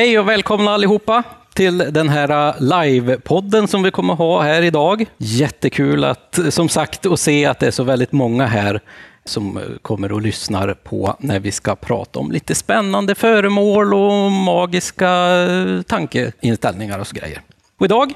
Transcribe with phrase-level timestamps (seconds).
[0.00, 1.22] Hej och välkomna allihopa
[1.54, 5.04] till den här äh, livepodden som vi kommer ha här idag.
[5.18, 8.80] Jättekul att, som sagt att se att det är så väldigt många här
[9.24, 14.30] som äh, kommer och lyssnar på när vi ska prata om lite spännande föremål och
[14.30, 17.40] magiska äh, tankeinställningar och så grejer.
[17.78, 18.12] Och idag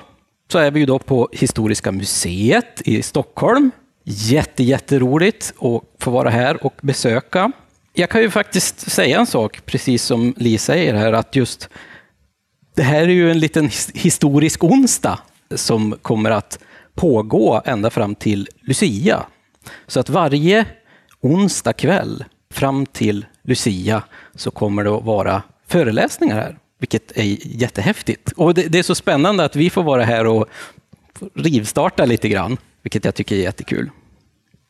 [0.53, 3.71] så är vi ju då på Historiska museet i Stockholm.
[4.05, 7.53] Jätte, jätteroligt att få vara här och besöka.
[7.97, 11.69] Jag kan ju faktiskt säga en sak, precis som Li säger här, att just
[12.75, 15.19] det här är ju en liten historisk onsdag
[15.55, 16.59] som kommer att
[16.95, 19.27] pågå ända fram till Lucia.
[19.87, 20.67] Så att varje
[21.21, 24.03] onsdag kväll fram till Lucia
[24.35, 28.33] så kommer det att vara föreläsningar här, vilket är jättehäftigt.
[28.33, 30.49] Och det, det är så spännande att vi får vara här och
[31.35, 33.91] rivstarta lite grann, vilket jag tycker är jättekul.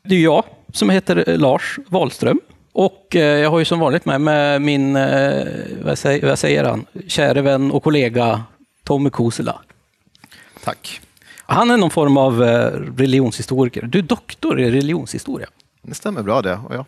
[0.08, 2.40] Det är jag som heter Lars Wahlström
[2.74, 5.46] och eh, jag har ju som vanligt med mig min, eh,
[5.82, 8.42] vad säger, vad säger han, käre vän och kollega
[8.84, 9.60] Tommy Kosela.
[10.64, 11.00] Tack.
[11.46, 13.82] Han är någon form av eh, religionshistoriker.
[13.82, 15.46] Du är doktor i religionshistoria.
[15.82, 16.60] Det stämmer bra det.
[16.68, 16.84] Och jag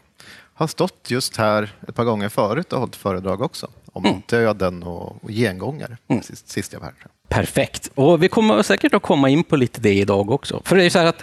[0.55, 3.69] har stått just här ett par gånger förut och hållit föredrag också.
[3.93, 4.23] Om mm.
[4.29, 6.23] döden och, och gengångare, mm.
[6.23, 6.95] sist, sist jag var här.
[7.29, 7.91] Perfekt.
[7.95, 10.63] Och vi kommer säkert att komma in på lite det idag också.
[10.65, 11.23] För det är så här att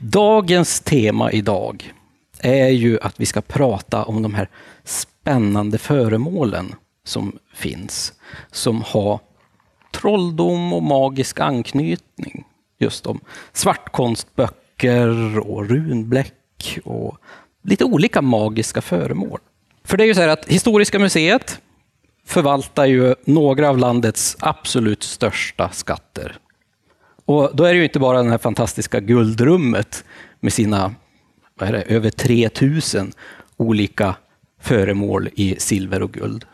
[0.00, 1.92] dagens tema idag
[2.44, 4.48] är ju att vi ska prata om de här
[4.84, 8.12] spännande föremålen som finns,
[8.50, 9.20] som har
[9.92, 12.44] trolldom och magisk anknytning.
[12.78, 13.20] Just om
[13.52, 17.18] svartkonstböcker och runbläck och
[17.62, 19.40] lite olika magiska föremål.
[19.84, 21.60] För det är ju så här att Historiska museet
[22.26, 26.38] förvaltar ju några av landets absolut största skatter.
[27.24, 30.04] Och då är det ju inte bara det här fantastiska guldrummet
[30.40, 30.94] med sina
[31.54, 33.12] vad är det, över 3000
[33.56, 34.14] olika
[34.60, 36.44] föremål i silver och guld.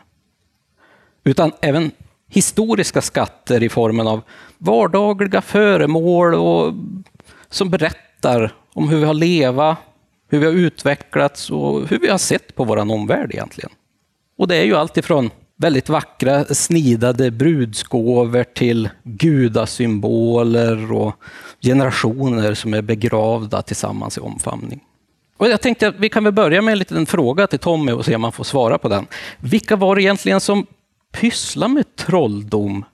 [1.23, 1.91] Utan även
[2.29, 4.21] historiska skatter i formen av
[4.57, 6.73] vardagliga föremål och,
[7.49, 9.77] som berättar om hur vi har levat,
[10.29, 13.71] hur vi har utvecklats och hur vi har sett på vår omvärld egentligen.
[14.37, 21.15] Och det är ju alltifrån väldigt vackra snidade brudsgåvor till gudasymboler och
[21.61, 24.81] generationer som är begravda tillsammans i omfamning.
[25.41, 28.05] Och jag tänkte att vi kan väl börja med en liten fråga till Tommy och
[28.05, 29.07] se om man får svara på den.
[29.39, 30.67] Vilka var det egentligen som
[31.11, 32.85] pysslade med trolldom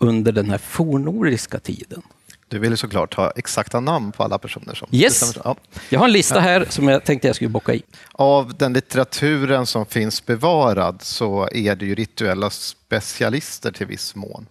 [0.00, 2.02] under den här fornnordiska tiden?
[2.48, 5.56] Du vill såklart ha exakta namn på alla personer som Yes, ja.
[5.88, 7.82] jag har en lista här som jag tänkte jag skulle bocka i.
[8.12, 14.46] Av den litteraturen som finns bevarad så är det ju rituella specialister till viss mån.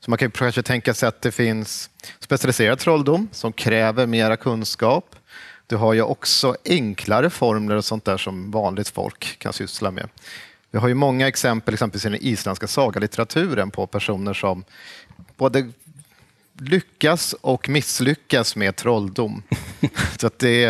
[0.00, 5.16] Så man kan kanske tänka sig att det finns specialiserad trolldom som kräver mera kunskap.
[5.70, 10.08] Du har ju också enklare formler och sånt där som vanligt folk kan syssla med.
[10.70, 14.64] Vi har ju många exempel, exempelvis i den isländska sagalitteraturen, på personer som
[15.36, 15.70] både
[16.60, 19.42] lyckas och misslyckas med trolldom.
[20.18, 20.66] Så att det,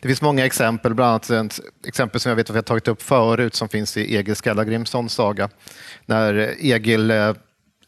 [0.00, 2.88] det finns många exempel, bland annat ett exempel som jag vet att vi har tagit
[2.88, 5.48] upp förut som finns i Egil Skallagrimssons saga.
[6.06, 7.34] När Egil eh,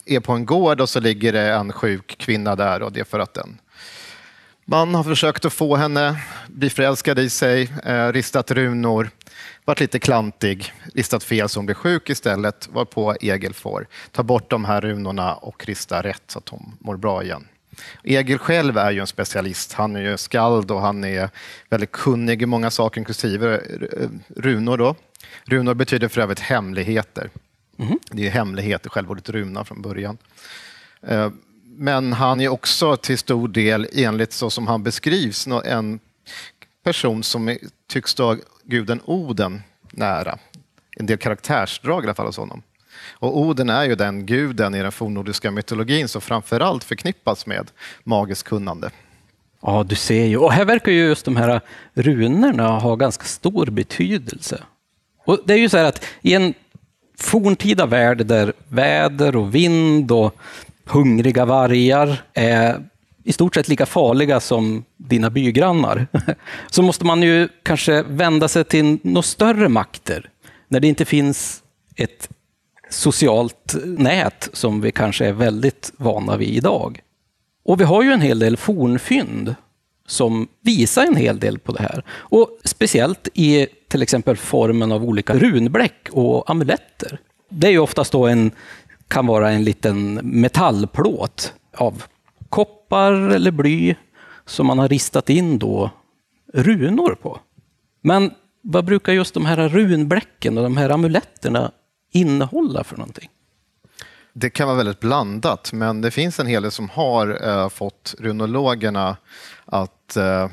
[0.07, 3.05] är på en gård och så ligger det en sjuk kvinna där och det är
[3.05, 3.59] för att den
[4.73, 9.11] man har försökt att få henne bli förälskad i sig, eh, ristat runor,
[9.65, 14.51] varit lite klantig, ristat fel så hon blir sjuk istället, varpå Egil får ta bort
[14.51, 17.49] de här runorna och rista rätt så att hon mår bra igen.
[18.05, 19.73] Egil själv är ju en specialist.
[19.73, 21.31] Han är ju skald och han är
[21.71, 24.79] väldigt kunnig i många saker, inklusive eh, runor.
[24.79, 24.95] Då.
[25.45, 27.31] Runor betyder för övrigt hemligheter.
[27.79, 27.99] Mm.
[28.11, 30.19] Det är hemligheter, själva ordet runa från början.
[31.75, 36.01] Men han är också till stor del, enligt så som han beskrivs, en
[36.85, 37.57] person som
[37.89, 40.39] tycks stå guden Oden nära.
[40.97, 42.63] En del karaktärsdrag i alla fall hos honom.
[43.11, 47.71] Och Oden är ju den guden i den fornnordiska mytologin som framförallt förknippas med
[48.05, 48.91] magiskt kunnande.
[49.63, 50.37] Ja, du ser ju.
[50.37, 51.61] Och här verkar ju just de här
[51.95, 54.63] runorna ha ganska stor betydelse.
[55.25, 56.55] Och det är ju så här att i en
[57.19, 60.37] forntida värld där väder och vind och
[60.85, 62.89] hungriga vargar är
[63.25, 66.07] i stort sett lika farliga som dina bygrannar,
[66.71, 70.31] så måste man ju kanske vända sig till några större makter
[70.69, 71.63] när det inte finns
[71.97, 72.29] ett
[72.91, 77.01] socialt nät som vi kanske är väldigt vana vid idag.
[77.65, 79.55] Och vi har ju en hel del fornfynd
[80.07, 82.05] som visar en hel del på det här.
[82.11, 87.19] Och speciellt i till exempel formen av olika runbläck och amuletter.
[87.49, 88.51] Det är ju oftast då en
[89.13, 92.03] kan vara en liten metallplåt av
[92.49, 93.95] koppar eller bly
[94.47, 95.91] som man har ristat in då
[96.55, 97.41] runor på.
[98.03, 98.31] Men
[98.63, 101.73] vad brukar just de här runbläcken och de här amuletterna
[102.13, 103.29] innehålla för någonting?
[104.33, 108.15] Det kan vara väldigt blandat, men det finns en hel del som har eh, fått
[108.19, 109.17] runologerna
[109.65, 110.49] att eh,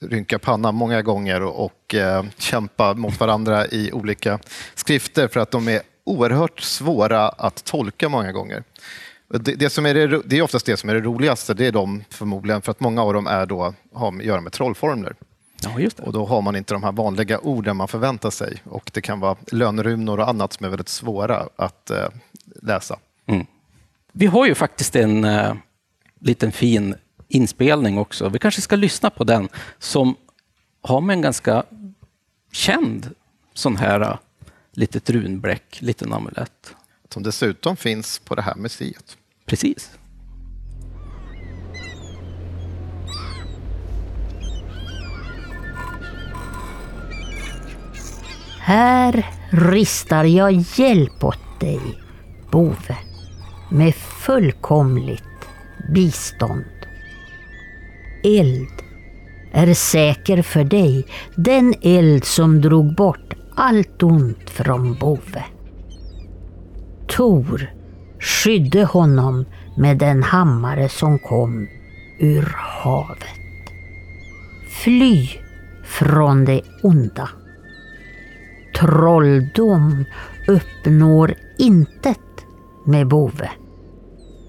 [0.00, 4.38] rynka pannan många gånger och, och eh, kämpa mot varandra i olika
[4.74, 8.64] skrifter för att de är oerhört svåra att tolka många gånger.
[9.28, 11.72] Det, det, som är det, det är oftast det som är det roligaste, det är
[11.72, 15.14] de förmodligen, för att många av dem är då, har att göra med trollformler.
[15.62, 15.90] Ja.
[16.02, 18.62] Och då har man inte de här vanliga orden man förväntar sig.
[18.64, 22.08] Och det kan vara lönrunor och annat som är väldigt svåra att eh,
[22.62, 22.98] läsa.
[23.26, 23.46] Mm.
[24.12, 25.54] Vi har ju faktiskt en uh,
[26.20, 26.94] liten fin
[27.28, 28.28] inspelning också.
[28.28, 30.16] Vi kanske ska lyssna på den som
[30.82, 31.64] har med en ganska
[32.52, 33.14] känd
[33.54, 34.16] sån här uh,
[34.78, 36.74] litet runbläck, liten amulett.
[37.08, 39.16] Som dessutom finns på det här museet.
[39.46, 39.90] Precis.
[48.60, 51.80] Här ristar jag hjälp åt dig,
[52.50, 52.96] bove,
[53.70, 55.22] med fullkomligt
[55.94, 56.64] bistånd.
[58.24, 58.68] Eld
[59.52, 65.44] är säker för dig, den eld som drog bort allt ont från Bove.
[67.06, 67.70] Tor
[68.20, 69.44] skydde honom
[69.76, 71.68] med den hammare som kom
[72.18, 73.28] ur havet.
[74.82, 75.28] Fly
[75.84, 77.28] från det onda.
[78.80, 80.04] Trolldom
[80.48, 82.46] uppnår intet
[82.86, 83.50] med Bove.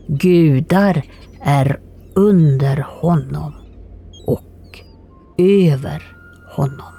[0.08, 1.02] Gudar
[1.42, 1.80] är
[2.16, 3.54] under honom
[4.28, 4.80] och
[5.38, 6.04] över
[6.56, 6.99] honom.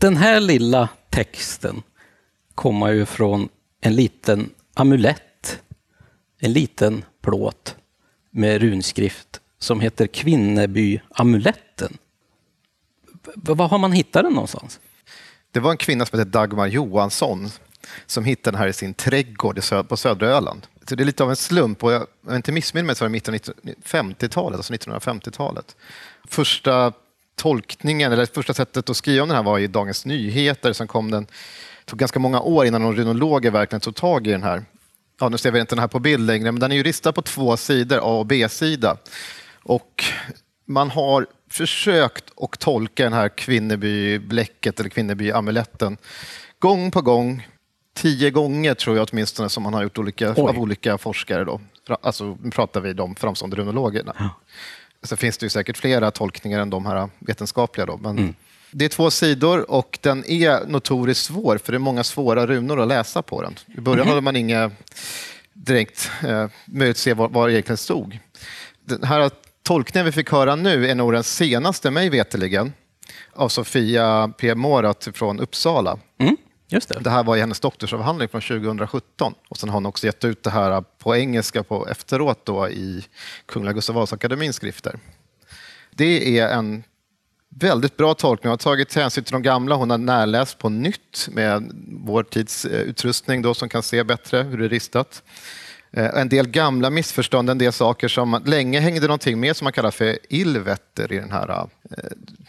[0.00, 1.82] Den här lilla texten
[2.54, 3.48] kommer ju från
[3.80, 5.62] en liten amulett,
[6.38, 7.76] en liten plåt
[8.30, 11.98] med runskrift som heter Kvinnebyamuletten.
[13.34, 14.80] Var har man hittat den någonstans?
[15.50, 17.48] Det var en kvinna som hette Dagmar Johansson
[18.06, 20.66] som hittade den här i sin trädgård på södra Öland.
[20.88, 23.08] Så det är lite av en slump och jag, jag inte missminner mig så var
[23.08, 23.40] det mitten av
[23.84, 25.76] 50-talet, alltså 1950-talet.
[26.28, 26.92] Första
[27.36, 30.72] tolkningen, eller första sättet att skriva om den här var i Dagens Nyheter.
[30.72, 34.30] Sen kom den, det tog ganska många år innan någon rynologer verkligen tog tag i
[34.30, 34.64] den här.
[35.20, 37.12] Ja, nu ser vi inte den här på bild längre, men den är ju ristad
[37.12, 38.96] på två sidor, A och B-sida.
[39.62, 40.04] Och
[40.66, 45.96] man har försökt att tolka den här Kvinnebybläcket eller Kvinnebyamuletten
[46.58, 47.46] gång på gång.
[47.94, 51.44] Tio gånger tror jag åtminstone som man har gjort olika, av olika forskare.
[51.44, 51.60] Då.
[52.02, 54.14] Alltså, nu pratar vi de framstående runologerna.
[54.18, 54.30] Ja.
[55.02, 57.86] Sen finns det ju säkert flera tolkningar än de här vetenskapliga.
[57.86, 58.34] Då, men mm.
[58.70, 62.80] Det är två sidor och den är notoriskt svår för det är många svåra runor
[62.80, 63.54] att läsa på den.
[63.66, 64.08] I början mm.
[64.08, 64.70] hade man inga
[65.52, 68.18] direkt eh, möjlighet att se vad, vad det egentligen stod.
[68.84, 69.30] Den här
[69.62, 72.72] tolkningen vi fick höra nu är nog den senaste, mig veterligen,
[73.32, 74.54] av Sofia P.
[74.54, 75.98] Morat från Uppsala.
[76.18, 76.36] Mm.
[76.72, 77.00] Just det.
[77.00, 80.42] det här var i hennes doktorsavhandling från 2017 och sen har hon också gett ut
[80.42, 83.04] det här på engelska på efteråt då i
[83.46, 84.98] Kungliga Gustav Vasa-akademins skrifter.
[85.90, 86.82] Det är en
[87.48, 88.48] väldigt bra tolkning.
[88.48, 89.74] Hon har tagit hänsyn till de gamla.
[89.74, 91.72] Hon har närläst på nytt med
[92.04, 95.22] vår tids eh, utrustning då, som kan se bättre hur det är ristat.
[95.92, 99.72] Eh, en del gamla missförstånd, en del saker som länge hängde någonting med som man
[99.72, 101.66] kallar för illvetter i den här eh,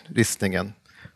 [0.08, 0.74] ristningen.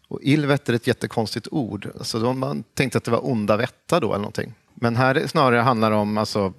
[0.07, 1.89] Och Ilvet är ett jättekonstigt ord.
[1.97, 4.53] Alltså då man tänkte att det var onda vättar då eller någonting.
[4.73, 6.53] Men här snarare handlar det om alltså,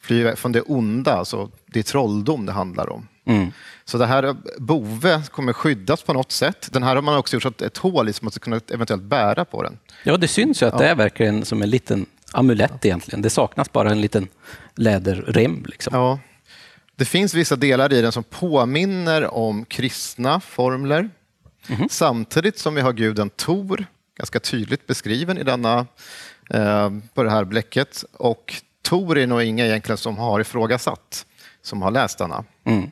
[0.00, 3.08] fly från det onda, alltså det är trolldom det handlar om.
[3.24, 3.52] Mm.
[3.84, 6.68] Så det här Bove kommer skyddas på något sätt.
[6.72, 9.44] Den här har man också gjort ett hål i som man ska kunna eventuellt bära
[9.44, 9.78] på den.
[10.04, 10.78] Ja, det syns ju att ja.
[10.78, 13.22] det är verkligen som en liten amulett egentligen.
[13.22, 14.28] Det saknas bara en liten
[14.74, 15.64] läderrem.
[15.66, 15.94] Liksom.
[15.96, 16.18] Ja.
[16.96, 21.10] Det finns vissa delar i den som påminner om kristna formler.
[21.68, 21.88] Mm.
[21.88, 23.86] Samtidigt som vi har guden Tor,
[24.18, 25.86] ganska tydligt beskriven i denna,
[26.50, 28.04] eh, på det här bläcket.
[28.12, 31.26] Och Tor är nog inga egentligen som har ifrågasatt,
[31.62, 32.44] som har läst denna.
[32.64, 32.90] Mm.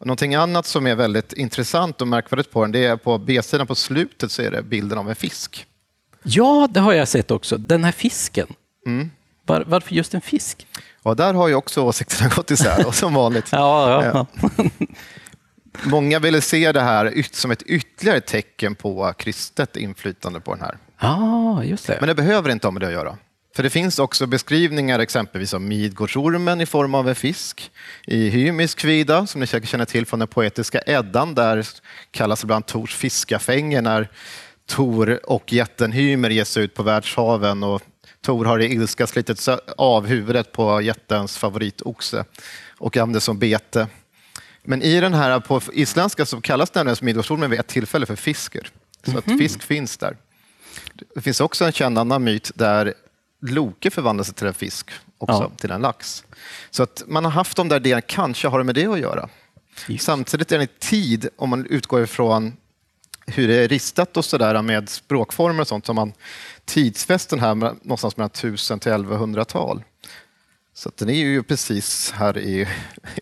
[0.00, 3.74] Någonting annat som är väldigt intressant och märkvärdigt på den, det är på B-sidan på
[3.74, 5.66] slutet så är det bilden av en fisk.
[6.22, 7.56] Ja, det har jag sett också.
[7.56, 8.46] Den här fisken.
[8.86, 9.10] Mm.
[9.46, 10.66] Var, varför just en fisk?
[11.02, 13.48] Ja, där har ju också åsikterna gått isär, som vanligt.
[13.52, 14.26] ja, ja.
[15.82, 20.78] Många ville se det här som ett ytterligare tecken på kristet inflytande på den här.
[20.98, 21.96] Ah, just det.
[22.00, 23.18] Men det behöver inte ha med det att göra.
[23.56, 27.70] För det finns också beskrivningar exempelvis av Midgårdsormen i form av en fisk.
[28.06, 31.66] I Hymisk kvida, som ni säkert känner till från den poetiska Eddan, där
[32.10, 34.08] kallas ibland Tors fiskafänge när
[34.66, 37.82] Tor och jätten Hymer ger sig ut på världshaven och
[38.20, 42.24] Tor har i ilska slitit av huvudet på jättens favoritoxe
[42.78, 43.86] och använder som bete.
[44.64, 48.16] Men i den här, på isländska så kallas den som Midgårdsormen vid ett tillfälle för
[48.16, 48.70] fisker.
[49.06, 50.16] Så att fisk finns där.
[51.14, 52.94] Det finns också en känd annan myt där
[53.42, 55.56] Loke förvandlar sig till en fisk, också Ja.
[55.56, 56.24] till en lax.
[56.70, 59.28] Så att man har haft de där delarna, kanske har det med det att göra.
[59.88, 60.04] Just.
[60.04, 62.56] Samtidigt är det en tid, om man utgår ifrån
[63.26, 66.12] hur det är ristat och sådär med språkformer och sånt, som man
[66.64, 69.82] tidsfäst den här någonstans mellan 1000 till 1100-tal.
[70.76, 72.68] Så den är ju precis här i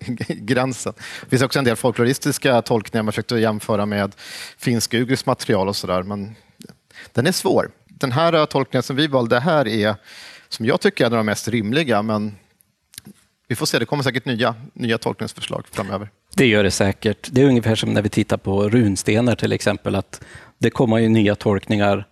[0.28, 0.92] gränsen.
[1.20, 4.14] Det finns också en del folkloristiska tolkningar man försökte jämföra med
[4.58, 6.34] finsk-ugriskt material och sådär, men
[7.12, 7.70] den är svår.
[7.88, 9.94] Den här äh, tolkningen som vi valde här är,
[10.48, 12.36] som jag tycker är en av de mest rimliga, men
[13.48, 16.10] vi får se, det kommer säkert nya, nya tolkningsförslag framöver.
[16.34, 17.28] Det gör det säkert.
[17.32, 20.24] Det är ungefär som när vi tittar på runstenar till exempel, att
[20.58, 22.06] det kommer ju nya tolkningar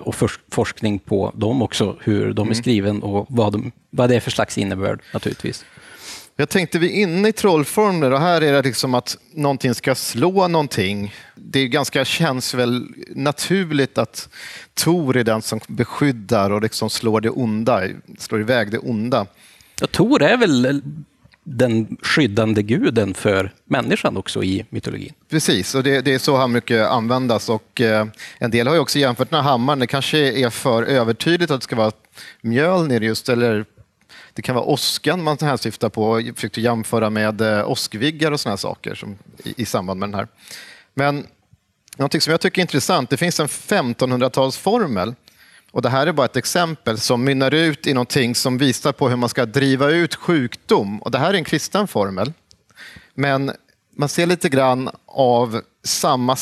[0.00, 4.16] och fors- forskning på dem också, hur de är skriven och vad, de, vad det
[4.16, 5.64] är för slags innebörd naturligtvis.
[6.36, 9.94] Jag tänkte vi är inne i trollformer och här är det liksom att någonting ska
[9.94, 11.14] slå någonting.
[11.34, 14.28] Det är ganska, känns väl naturligt att
[14.74, 17.82] Tor är den som beskyddar och liksom slår det onda,
[18.18, 19.26] slår iväg det onda.
[19.82, 20.82] Och Tor är väl
[21.44, 25.12] den skyddande guden för människan också i mytologin.
[25.30, 27.48] Precis, och det, det är så han mycket användas.
[27.48, 28.06] Och, eh,
[28.38, 29.78] en del har ju också jämfört den här hammaren.
[29.78, 31.92] Det kanske är för övertydligt att det ska vara
[32.40, 33.64] Mjölnir just, eller
[34.32, 36.10] det kan vara åskan man här syftar på.
[36.10, 40.14] och försökte jämföra med eh, åskviggar och såna saker som, i, i samband med den
[40.14, 40.28] här.
[40.94, 41.26] Men
[41.96, 45.14] någonting som jag tycker är intressant, det finns en 1500-talsformel
[45.74, 49.08] och det här är bara ett exempel som mynnar ut i någonting som visar på
[49.08, 51.02] hur man ska driva ut sjukdom.
[51.02, 52.32] Och det här är en kristen formel.
[53.14, 53.52] Men
[53.96, 56.36] man ser lite grann av samma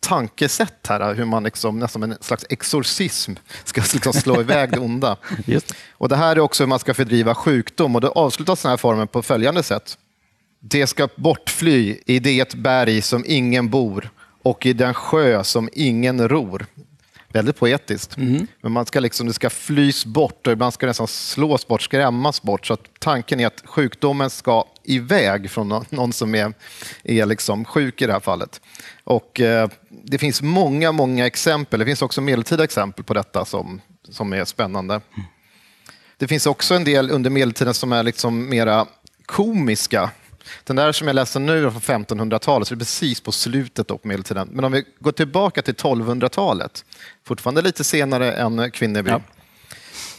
[0.00, 3.32] tankesätt här, hur man liksom, nästan en slags exorcism
[3.64, 5.16] ska liksom slå iväg det onda.
[5.46, 5.74] Just.
[5.92, 8.76] Och det här är också hur man ska fördriva sjukdom och då avslutas den här
[8.76, 9.98] formen på följande sätt.
[10.60, 14.10] Det ska bortfly i det berg som ingen bor
[14.42, 16.66] och i den sjö som ingen ror.
[17.32, 18.16] Väldigt poetiskt.
[18.60, 21.82] Men man ska liksom, det ska flys bort och ibland ska det nästan slås bort,
[21.82, 22.66] skrämmas bort.
[22.66, 26.52] Så att tanken är att sjukdomen ska iväg från nå- någon som är,
[27.02, 28.60] är liksom sjuk i det här fallet.
[29.04, 31.78] Och, eh, det finns många, många exempel.
[31.80, 35.00] Det finns också medeltida exempel på detta som, som är spännande.
[36.16, 38.86] Det finns också en del under medeltiden som är liksom mera
[39.26, 40.10] komiska.
[40.64, 43.86] Den där som jag läste nu är från 1500-talet, så det är precis på slutet
[43.86, 44.48] på medeltiden.
[44.52, 46.84] Men om vi går tillbaka till 1200-talet,
[47.26, 49.10] fortfarande lite senare än Kvinneby.
[49.10, 49.20] Ja.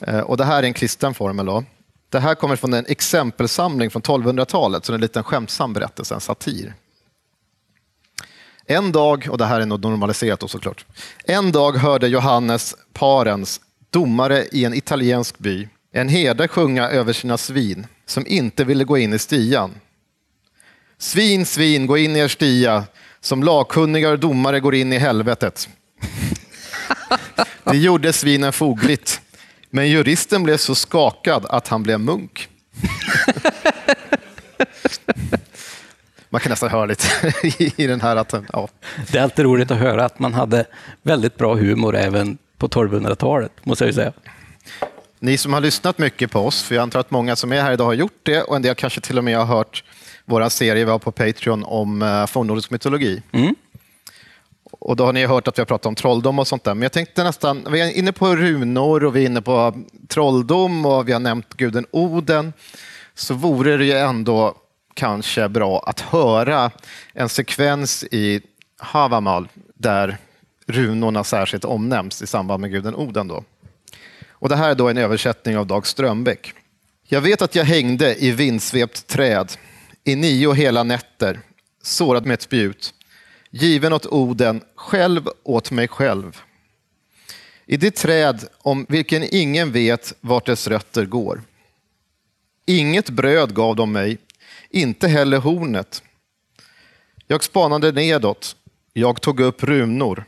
[0.08, 1.46] Eh, Och det här är en kristen formel.
[1.46, 1.64] Då.
[2.10, 6.14] Det här kommer från en exempelsamling från 1200-talet, så det är en liten skämtsam berättelse,
[6.16, 6.74] en satir.
[8.66, 10.86] En dag, och det här är nog normaliserat då såklart.
[11.24, 17.38] En dag hörde Johannes Parens, domare i en italiensk by, en herde sjunga över sina
[17.38, 19.72] svin som inte ville gå in i stian.
[21.02, 22.84] Svin, svin, gå in i er stia,
[23.22, 25.70] som lagkunniga och domare går in i helvetet.
[27.64, 29.22] Det gjorde svinen fogligt,
[29.70, 32.50] men juristen blev så skakad att han blev munk.
[36.30, 37.34] Man kan nästan höra lite
[37.76, 38.68] i den här att, ja,
[39.12, 40.66] Det är alltid roligt att höra att man hade
[41.02, 44.14] väldigt bra humor även på 1200-talet, måste jag ju säga.
[45.20, 47.72] Ni som har lyssnat mycket på oss, för jag antar att många som är här
[47.72, 49.84] idag har gjort det och en del kanske till och med har hört
[50.32, 53.22] vår serie vi har på Patreon om uh, fornnordisk mytologi.
[54.72, 56.74] Och då har ni hört att vi har pratat om trolldom och sånt där.
[56.74, 59.76] Men jag tänkte nästan, vi är inne på runor och vi är inne på
[60.08, 62.54] trolldom och vi har nämnt guden Oden.
[63.16, 64.56] Så vore det ju ändå
[64.94, 66.72] kanske bra att höra
[67.14, 68.42] en sekvens i
[68.78, 70.18] Havamal där
[70.68, 73.28] runorna särskilt omnämns i samband med guden Oden.
[73.28, 73.44] Då.
[74.30, 76.54] Och det här är då en översättning av Dag Strömbäck.
[77.08, 79.52] Jag vet att jag hängde i vindsvept träd
[80.04, 81.40] i nio hela nätter,
[81.82, 82.94] sårad med ett spjut,
[83.50, 86.42] given åt Oden, själv åt mig själv.
[87.66, 91.42] I det träd om vilken ingen vet vart dess rötter går.
[92.66, 94.18] Inget bröd gav de mig,
[94.70, 96.04] inte heller hornet.
[97.28, 98.56] Jag spanade nedåt,
[98.94, 100.24] jag tog upp runor,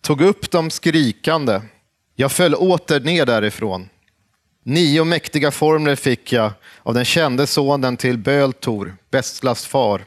[0.00, 1.60] tog upp dem skrikande.
[2.14, 3.88] Jag föll åter ner därifrån.
[4.66, 6.52] Nio mäktiga formler fick jag
[6.82, 10.04] av den kände sonen till Böltor, Bestlas far.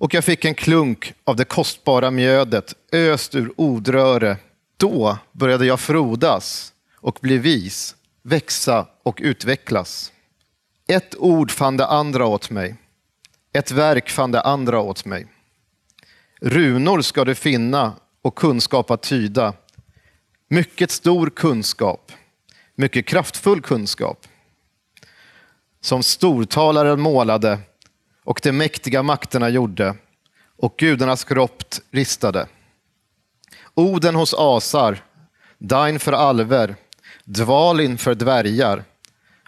[0.00, 4.36] Och jag fick en klunk av det kostbara mjödet öst ur odröre.
[4.76, 10.12] Då började jag frodas och bli vis, växa och utvecklas.
[10.88, 12.76] Ett ord fann det andra åt mig.
[13.52, 15.26] Ett verk fann det andra åt mig.
[16.40, 19.54] Runor ska du finna och kunskap att tyda.
[20.48, 22.12] Mycket stor kunskap,
[22.80, 24.26] mycket kraftfull kunskap.
[25.80, 27.58] Som stortalaren målade,
[28.24, 29.96] och de mäktiga makterna gjorde
[30.56, 32.46] och gudarnas kropp ristade.
[33.74, 35.04] Oden hos asar,
[35.58, 36.76] Dain för alver,
[37.24, 38.84] Dvalin för dvärgar,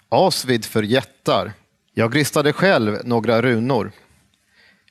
[0.09, 1.53] Asvid för jättar.
[1.95, 3.93] Jag ristade själv några runor.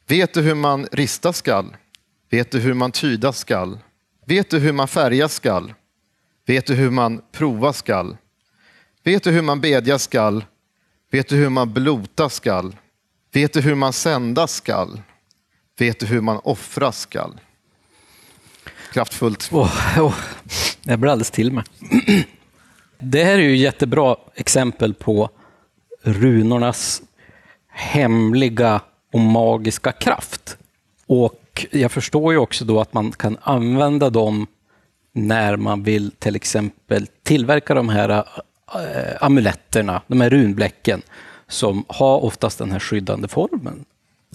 [0.07, 1.75] Vet du hur man rista skall?
[2.29, 3.79] Vet du hur man tyda skall?
[4.25, 5.73] Vet du hur man färga skall?
[6.45, 8.17] Vet du hur man prova skall?
[9.03, 10.45] Vet du hur man bedja skall?
[11.11, 12.75] Vet du hur man blota skall?
[13.33, 15.01] Vet du hur man sända skall?
[15.79, 17.39] Vet du hur man offra skall?
[18.93, 19.49] Kraftfullt.
[19.51, 20.15] Oh, oh.
[20.83, 21.63] Jag blir alldeles till mig.
[22.99, 25.29] Det här är ju jättebra exempel på
[26.01, 27.01] runornas
[27.67, 28.81] hemliga
[29.13, 30.57] och magiska kraft.
[31.05, 34.47] Och jag förstår ju också då att man kan använda dem
[35.13, 38.25] när man vill till exempel tillverka de här
[38.75, 41.01] Eh, amuletterna, de här runbläcken,
[41.47, 43.85] som har oftast den här skyddande formen.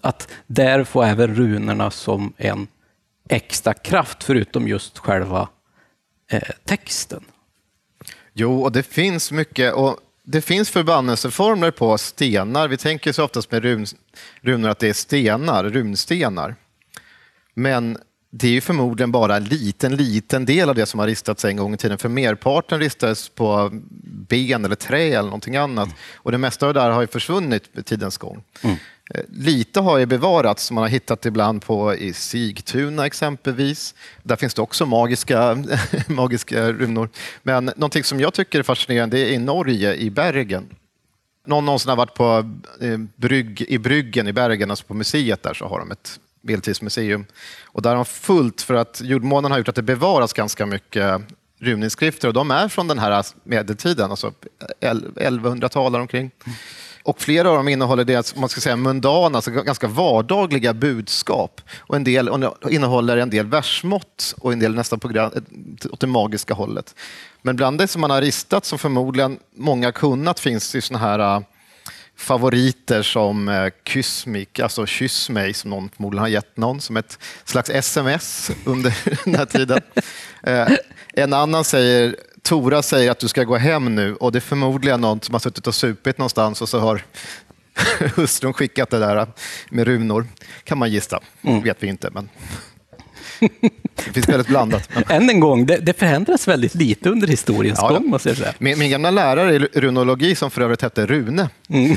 [0.02, 2.68] Att där får även runorna som en
[3.28, 5.48] extra kraft, förutom just själva
[6.30, 7.24] eh, texten.
[8.32, 9.74] Jo, och det finns mycket.
[9.74, 12.68] Och det finns förbannelseformler på stenar.
[12.68, 13.86] Vi tänker så oftast med run,
[14.40, 16.54] runor att det är stenar, runstenar.
[17.54, 17.98] Men
[18.38, 21.56] det är ju förmodligen bara en liten, liten del av det som har ristats en
[21.56, 21.98] gång i tiden.
[21.98, 23.70] För merparten ristades på
[24.28, 25.88] ben eller trä eller någonting annat.
[26.14, 28.42] Och det mesta av det där har ju försvunnit med tidens gång.
[28.62, 28.76] Mm.
[29.14, 33.94] Eh, lite har ju bevarats, som man har hittat ibland på i Sigtuna exempelvis.
[34.22, 35.64] Där finns det också magiska,
[36.06, 37.08] magiska runor.
[37.42, 40.66] Men någonting som jag tycker är fascinerande är i Norge, i Bergen.
[41.46, 45.54] Någon någonsin har varit på eh, brygg, i Bryggen i Bergen, alltså på museet där,
[45.54, 47.26] så har de ett medeltidsmuseum.
[47.64, 51.20] Och där har de fullt, för att jordmånen har gjort att det bevaras ganska mycket
[51.58, 54.32] runinskrifter och de är från den här medeltiden, alltså
[54.80, 56.30] 1100-tal omkring.
[57.02, 61.60] Och flera av dem innehåller det man ska säga mundana, alltså ganska vardagliga budskap.
[61.78, 62.30] Och en del
[62.70, 65.30] innehåller en del versmått och en del nästan på,
[65.90, 66.94] åt det magiska hållet.
[67.42, 71.18] Men bland det som man har ristat, som förmodligen många kunnat, finns det såna här
[71.18, 71.40] äh,
[72.16, 77.18] favoriter som eh, Kysmik, alltså Kyss mig, som någon förmodligen har gett någon som ett
[77.44, 79.80] slags sms under den här tiden.
[80.42, 80.68] Eh,
[81.12, 85.00] en annan säger Tora säger att du ska gå hem nu och det är förmodligen
[85.00, 87.04] någon som har suttit och supit någonstans och så har
[88.16, 89.26] hustrun skickat det där
[89.70, 90.26] med runor.
[90.64, 91.20] kan man gissa.
[91.42, 91.62] Mm.
[91.62, 92.10] vet vi inte.
[92.10, 92.28] Men...
[93.94, 94.88] Det finns väldigt blandat.
[95.08, 98.06] Än en gång, det, det förändras väldigt lite under historiens ja, gång.
[98.06, 98.54] Måste jag säga.
[98.58, 101.96] Min, min gamla lärare i runologi, som för övrigt hette Rune, mm.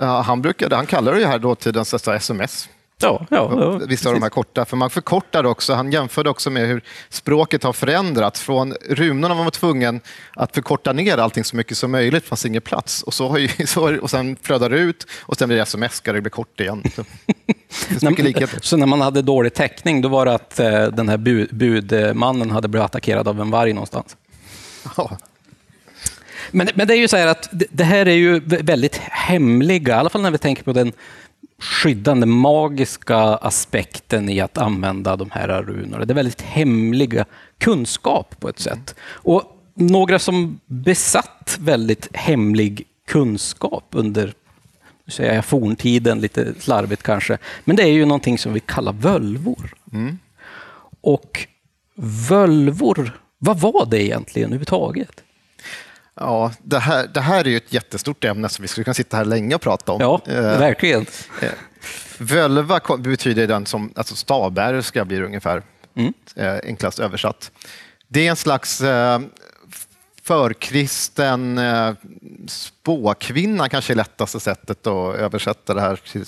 [0.00, 2.68] eh, han, brukade, han kallade det här dåtidens sms.
[3.00, 5.74] Ja, ja, ja, Vissa av de här korta, för man förkortar också.
[5.74, 8.40] Han jämförde också med hur språket har förändrats.
[8.40, 10.00] Från runorna var man tvungen
[10.34, 13.02] att förkorta ner allting så mycket som möjligt, det fanns ingen plats.
[13.02, 16.00] Och, så har ju, så, och sen flödar det ut och sen blir det sms,
[16.00, 16.82] det blir kort igen.
[16.96, 17.04] Så,
[18.60, 22.50] så när man hade dålig täckning, då var det att eh, den här bud, budmannen
[22.50, 24.16] hade blivit attackerad av en varg någonstans?
[24.96, 25.18] Ja.
[26.50, 29.98] Men, men det är ju så här att det här är ju väldigt hemliga, i
[29.98, 30.92] alla fall när vi tänker på den
[31.58, 36.04] skyddande, magiska aspekten i att använda de här runorna.
[36.04, 37.24] Det är väldigt hemliga
[37.58, 38.94] kunskap på ett sätt.
[39.00, 39.42] Och
[39.74, 44.34] några som besatt väldigt hemlig kunskap under
[45.06, 49.74] säger jag, forntiden, lite slarvigt kanske, men det är ju någonting som vi kallar völvor.
[49.92, 50.18] Mm.
[51.00, 51.46] Och
[52.28, 55.22] völvor, vad var det egentligen överhuvudtaget?
[56.20, 59.16] Ja, det här, det här är ju ett jättestort ämne som vi skulle kunna sitta
[59.16, 60.00] här länge och prata om.
[60.00, 61.06] Ja, eh, verkligen.
[61.42, 61.48] Eh,
[62.18, 65.62] völva betyder den som, alltså stavbärerska blir ungefär
[65.96, 66.12] mm.
[66.36, 67.50] eh, enklast översatt.
[68.08, 69.20] Det är en slags eh,
[70.22, 71.92] förkristen eh,
[72.46, 76.24] spåkvinna, kanske är lättaste sättet att översätta det här till.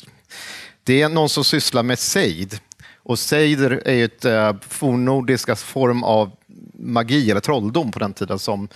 [0.85, 2.59] Det är någon som sysslar med sejd.
[3.03, 6.31] Och seider är ett eh, fornnordisk form av
[6.81, 8.69] magi eller trolldom på den tiden som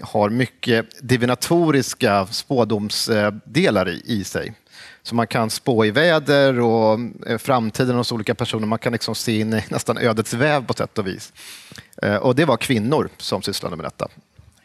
[0.00, 4.54] har mycket divinatoriska spådomsdelar i, i sig.
[5.02, 8.66] Så man kan spå i väder och eh, framtiden hos olika personer.
[8.66, 11.32] Man kan liksom se in i nästan ödets väv på sätt och vis.
[12.02, 14.08] Eh, och det var kvinnor som sysslade med detta.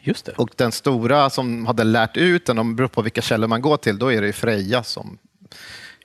[0.00, 0.32] Just det.
[0.32, 3.76] Och den stora som hade lärt ut den, om beror på vilka källor man går
[3.76, 5.18] till, då är det Freja som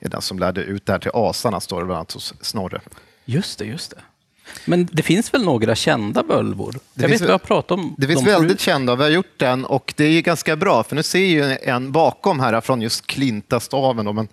[0.00, 2.80] är den som lärde ut det här till asarna, står det bland annat hos Snorre.
[3.24, 4.00] Just det, just det.
[4.64, 6.72] Men det finns väl några kända völvor?
[6.94, 8.60] Det jag vet, vi har pratat om Det finns väldigt förut.
[8.60, 11.92] kända, vi har gjort den och det är ganska bra, för nu ser ju en
[11.92, 14.14] bakom här från just Klintastaven.
[14.14, 14.28] men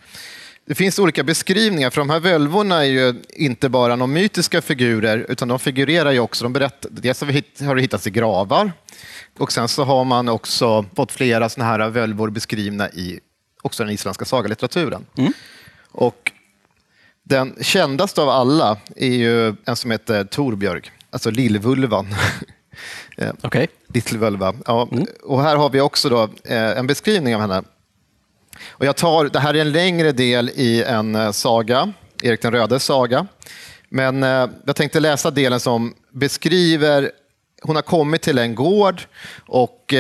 [0.66, 5.26] det finns olika beskrivningar, för de här völvorna är ju inte bara några mytiska figurer,
[5.30, 6.44] utan de figurerar ju också.
[6.44, 7.22] De berättar, dels
[7.62, 8.72] har det hittats i gravar,
[9.38, 13.20] och sen så har man också fått flera såna här völvor beskrivna i
[13.62, 15.06] också den isländska sagalitteraturen.
[15.92, 16.32] Och
[17.28, 22.08] den kändaste av alla är ju en som heter Torbjörg, alltså Lillvulvan.
[23.18, 23.68] Eh, Okej.
[24.12, 24.54] Völva.
[24.66, 24.90] Ja,
[25.24, 27.64] Och här har vi också då, eh, en beskrivning av henne.
[28.70, 32.52] Och jag tar, det här är en längre del i en eh, saga, Erik den
[32.52, 33.28] rödes saga.
[33.90, 34.22] Men
[34.66, 37.12] jag tänkte läsa delen som beskriver,
[37.62, 39.02] hon har kommit till en gård
[39.48, 39.94] och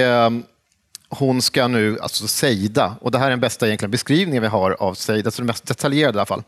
[1.09, 4.71] hon ska nu alltså Seida, och det här är den bästa egentligen beskrivningen vi har
[4.71, 6.43] av Seida, så det mest detaljerade i alla fall.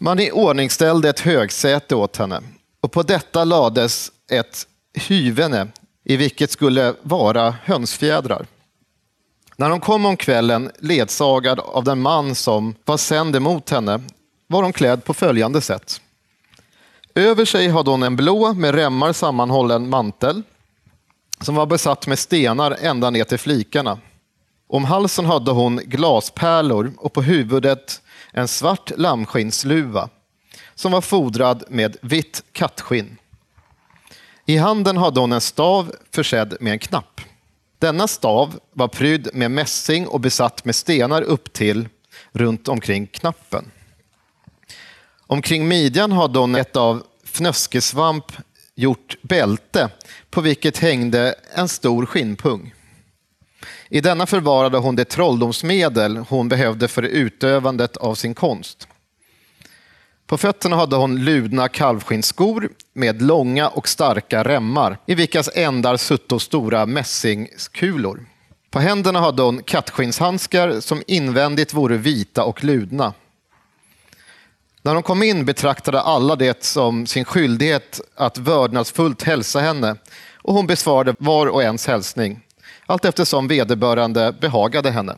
[0.00, 2.42] Man iordningställde ett högsäte åt henne
[2.80, 5.68] och på detta lades ett hyvene
[6.04, 8.46] i vilket skulle vara hönsfjädrar.
[9.56, 14.00] När hon kom om kvällen ledsagad av den man som var sänd emot henne
[14.46, 16.00] var hon klädd på följande sätt.
[17.14, 20.42] Över sig hade hon en blå med remmar sammanhållen mantel
[21.40, 23.98] som var besatt med stenar ända ner till flikarna.
[24.68, 28.02] Om halsen hade hon glaspärlor och på huvudet
[28.38, 30.08] en svart lammskinnsluva
[30.74, 33.16] som var fodrad med vitt kattskinn.
[34.46, 37.20] I handen hade hon en stav försedd med en knapp.
[37.78, 41.88] Denna stav var prydd med mässing och besatt med stenar upp till
[42.32, 43.70] runt omkring knappen.
[45.26, 48.32] Omkring midjan hade hon ett av fnöskesvamp
[48.74, 49.90] gjort bälte
[50.30, 52.74] på vilket hängde en stor skinnpung.
[53.88, 58.88] I denna förvarade hon det trolldomsmedel hon behövde för utövandet av sin konst.
[60.26, 66.38] På fötterna hade hon ludna kalvskinnskor med långa och starka remmar i vilkas ändar sutto
[66.38, 68.26] stora mässingskulor.
[68.70, 73.12] På händerna hade hon kattskinshandskar som invändigt vore vita och ludna.
[74.82, 79.96] När hon kom in betraktade alla det som sin skyldighet att vördnadsfullt hälsa henne
[80.36, 82.40] och hon besvarade var och ens hälsning,
[82.88, 85.16] allt eftersom vederbörande behagade henne.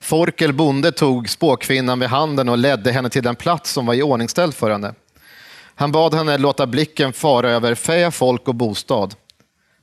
[0.00, 4.54] Forkel bonde tog spåkvinnan vid handen och ledde henne till den plats som var iordningställd
[4.54, 4.94] för henne.
[5.74, 9.14] Han bad henne låta blicken fara över fä, folk och bostad.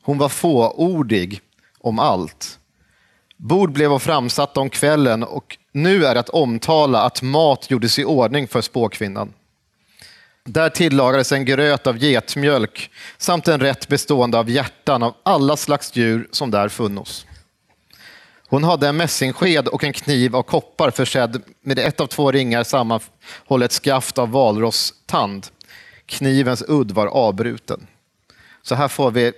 [0.01, 1.41] Hon var fåordig
[1.79, 2.59] om allt.
[3.37, 8.47] Bord blev framsatta om kvällen och nu är att omtala att mat gjordes i ordning
[8.47, 9.33] för spåkvinnan.
[10.51, 15.95] Där tillagades en gröt av getmjölk samt en rätt bestående av hjärtan av alla slags
[15.95, 17.25] djur som där funnos.
[18.47, 22.63] Hon hade en mässingsked och en kniv av koppar försedd med ett av två ringar
[22.63, 25.47] sammanhållet skaft av valrosstand.
[26.05, 27.87] Knivens udd var avbruten.
[28.61, 29.31] Så här får vi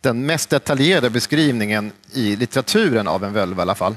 [0.00, 3.96] den mest detaljerade beskrivningen i litteraturen av en völva i alla fall.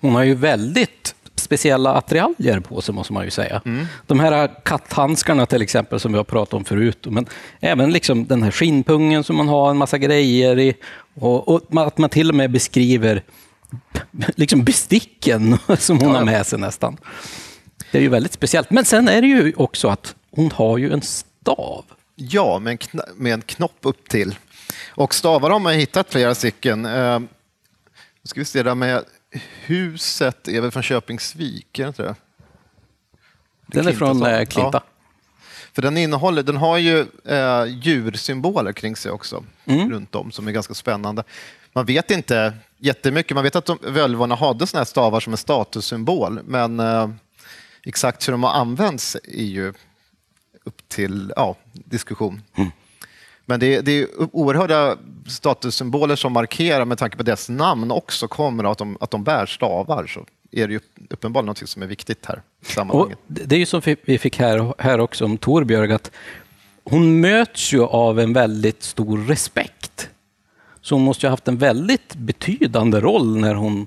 [0.00, 1.14] Hon har ju väldigt
[1.48, 3.62] speciella attiraljer på sig, måste man ju säga.
[3.64, 3.86] Mm.
[4.06, 7.26] De här katthandskarna till exempel, som vi har pratat om förut, men
[7.60, 10.74] även liksom den här skinnpungen som man har en massa grejer i,
[11.14, 13.22] och, och att man till och med beskriver
[14.36, 16.96] liksom besticken som hon Ja, har med sig nästan.
[17.92, 18.70] Det är ju väldigt speciellt.
[18.70, 21.84] Men sen är det ju också att hon har ju en stav.
[22.14, 24.34] Ja, med en, kn- med en knopp upp till.
[24.94, 26.84] Och stavar har man hittat flera stycken.
[26.86, 27.20] Eh,
[28.24, 29.04] ska vi se, där med
[29.66, 32.14] huset är väl från Köpingsvik, är det inte det?
[33.66, 34.44] Den är från eh.
[34.44, 34.70] Klinta.
[34.72, 34.82] Ja.
[35.72, 39.90] För den innehåller, den har ju eh, djursymboler kring sig också, Mm.
[39.90, 41.24] runt om, som är ganska spännande.
[41.72, 43.34] Man vet inte jättemycket.
[43.34, 47.10] Man vet att de, völvorna hade såna här stavar som en statussymbol, men eh,
[47.82, 49.72] exakt hur de har använts är ju
[50.64, 52.42] upp till ja, diskussion.
[53.48, 58.72] Men det, det är oerhörda statussymboler som markerar, med tanke på deras namn också kommer
[58.72, 60.80] att de, att de bär stavar, så är det ju
[61.10, 62.42] uppenbarligen något som är viktigt här
[62.90, 66.10] Och det är ju som vi vi fick här, här också om Torbjörg, att
[66.84, 70.10] hon möts ju av en väldigt stor respekt.
[70.80, 73.86] Så hon måste ju ha haft en väldigt betydande roll när hon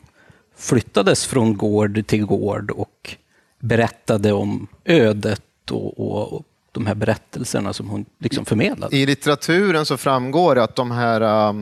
[0.57, 3.15] flyttades från gård till gård och
[3.59, 8.97] berättade om ödet och, och, och de här berättelserna som hon liksom förmedlade.
[8.97, 11.53] I litteraturen så framgår det att de här äh,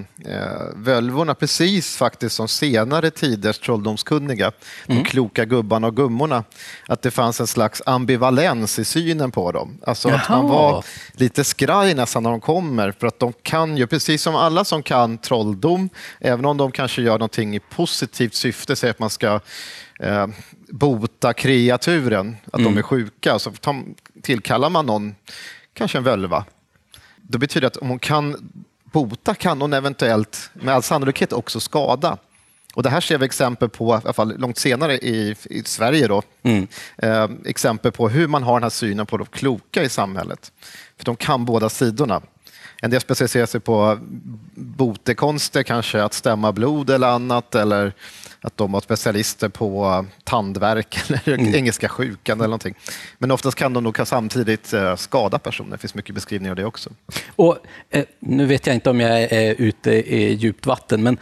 [0.76, 4.52] völvorna, precis faktiskt som senare tiders trolldomskunniga,
[4.88, 6.44] de kloka gubbarna och gummorna,
[6.88, 9.78] att det fanns en slags ambivalens i synen på dem.
[9.84, 10.50] Alltså att man Jaha.
[10.50, 14.66] var lite skraj nästan när de kommer, för att de kan ju, precis som alla
[14.66, 19.10] som kan trolldom, även om de kanske gör någonting i positivt syfte, säger att man
[19.10, 19.40] ska
[20.00, 20.28] eh,
[20.70, 23.52] bota kreaturen, att de är sjuka, så
[24.22, 25.16] tillkallar man någon,
[25.74, 26.46] kanske en völva.
[27.18, 28.52] Då betyder det att om hon kan
[28.84, 32.18] bota kan hon eventuellt med all sannolikhet också skada.
[32.74, 36.08] Och det här ser vi exempel på, i alla fall långt senare i, i Sverige,
[36.08, 36.22] då,
[36.98, 40.52] eh, exempel på hur man har den här synen på de kloka i samhället.
[40.98, 42.22] För de kan båda sidorna.
[42.82, 44.00] En del specialiserar sig på
[44.56, 47.94] botekonster, kanske att stämma blod eller annat, eller
[48.42, 51.56] att de var specialister på tandvärk eller mm.
[51.56, 52.76] engelska sjukan eller någonting.
[53.18, 55.72] Men oftast kan de nog samtidigt eh, skada personer.
[55.72, 56.90] Det finns mycket beskrivningar av det också.
[57.36, 57.58] Och,
[57.90, 61.18] eh, nu vet jag inte om jag är ute i djupt vatten, men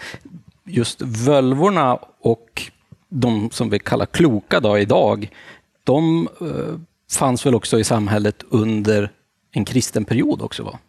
[0.63, 2.71] just völvorna och
[3.09, 5.31] de som vi kallar kloka då, idag,
[5.83, 6.79] de eh,
[7.11, 9.11] fanns väl också i samhället under
[9.51, 10.63] en kristen period också?
[10.63, 10.79] Va?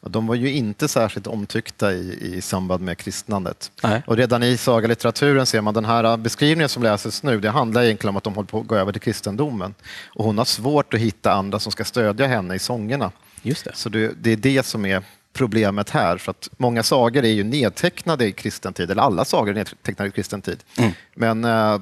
[0.00, 3.72] De var ju inte särskilt omtyckta i, i samband med kristnandet.
[3.82, 4.02] Nej.
[4.06, 8.08] Och redan i sagalitteraturen ser man den här beskrivningen som läses nu, det handlar egentligen
[8.08, 9.74] om att de håller på att gå över till kristendomen.
[10.06, 13.10] Och hon har svårt att hitta andra som ska stödja henne i sångerna.
[13.42, 13.72] Just det.
[13.74, 16.16] Så det, det är det som är problemet här.
[16.16, 20.08] För att många sagor är ju nedtecknade i kristen tid, eller alla sagor är nedtecknade
[20.08, 20.64] i kristen tid.
[20.78, 20.92] Mm.
[21.14, 21.78] Men eh,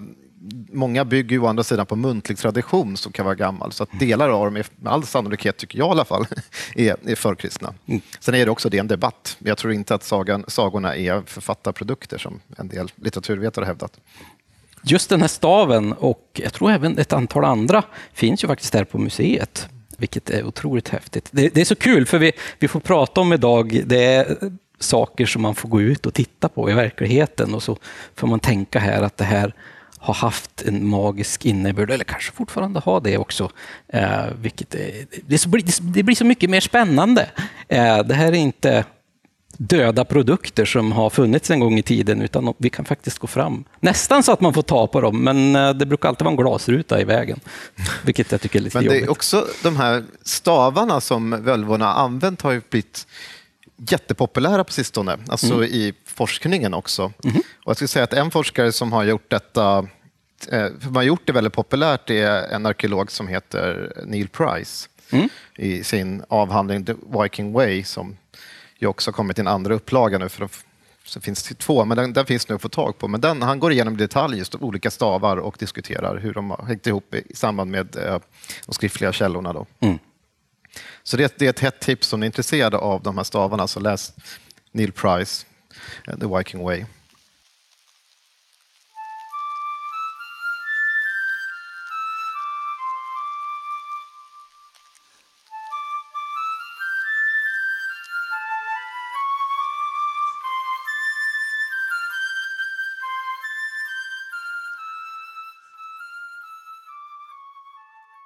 [0.72, 3.99] många bygger ju å andra sidan på muntlig tradition som kan vara gammal, så att
[3.99, 6.27] delar av dem är med all sannolikhet, tycker jag i alla fall,
[6.75, 7.75] är, är förkristna.
[7.87, 8.01] Mm.
[8.20, 9.37] Sen är det också det en debatt.
[9.38, 14.01] Jag tror inte att sagan, sagorna är författarprodukter som en del litteraturvetare har hävdat.
[14.83, 18.85] Just den här staven och jag tror även ett antal andra finns ju faktiskt där
[18.85, 19.68] på museet,
[19.99, 21.29] vilket är otroligt häftigt.
[21.31, 24.37] Det, det är så kul, för vi, vi får prata om idag, det är
[24.79, 27.77] saker som man får gå ut och titta på i verkligheten och så
[28.14, 29.55] får man tänka här att det här
[29.98, 33.50] har haft en magisk innebörd, eller kanske fortfarande har det också.
[33.88, 35.48] Eh, vilket är, det, så,
[35.80, 37.30] det, blir så mycket mer spännande.
[37.68, 38.85] Eh, det här är inte
[39.59, 43.64] döda produkter som har funnits en gång i tiden, utan vi kan faktiskt gå fram.
[43.80, 46.37] Nästan så att man får ta på dem, men eh, det brukar alltid vara en
[46.37, 47.40] glasruta i vägen,
[48.04, 49.09] vilket jag tycker är lite men det jobbigt.
[49.09, 53.06] Är också de här stavarna som völvorna använt har ju blivit
[53.76, 55.64] jättepopulära på sistone, alltså mm.
[55.64, 57.12] i forskningen också.
[57.24, 57.36] Mm.
[57.36, 59.88] Och jag skulle säga att en forskare som har gjort detta
[60.48, 65.28] eh, som har gjort det väldigt populärt är en arkeolog som heter Neil Price mm.
[65.56, 68.16] i sin avhandling The Viking Way som
[68.78, 70.28] ju också har kommit i en andra upplaga nu.
[70.28, 70.48] För
[71.04, 73.08] så finns det två, men den, den, finns nu att få tag på.
[73.08, 76.64] Men den, han går igenom i detalj just olika stavar och diskuterar hur de har
[76.66, 78.18] hängt ihop i, samband med eh,
[78.66, 79.52] de skriftliga källorna.
[79.52, 79.66] Då.
[79.80, 79.98] Mm.
[81.07, 83.66] Så det, det, är ett hett tips om ni är intresserade av de här stavarna,
[83.66, 84.12] så läs
[84.73, 85.47] Neil Price,
[86.07, 86.85] eh, The Viking Way.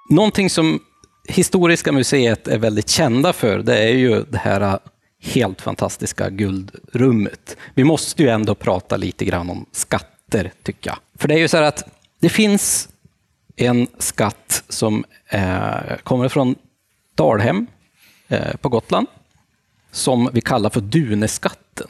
[0.09, 0.81] Någonting som
[1.29, 4.77] Historiska museet är väldigt kända för, det är ju det här äh,
[5.21, 7.57] helt fantastiska guldrummet.
[7.75, 10.99] Vi måste ju ändå prata lite grann om skatter, tycker jag.
[11.19, 11.85] För det är ju så här att
[12.21, 12.89] det finns
[13.57, 16.55] en skatt som eh, kommer från
[17.15, 17.67] Dalhem
[18.29, 19.07] eh, på Gotland,
[19.91, 21.89] som vi kallar för Duneskatten.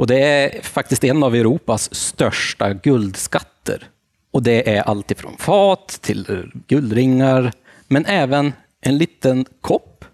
[0.00, 3.88] Och det är faktiskt en av Europas största guldskatter.
[4.30, 7.52] Och det är alltifrån fat till guldringar,
[7.92, 10.04] men även en liten kopp.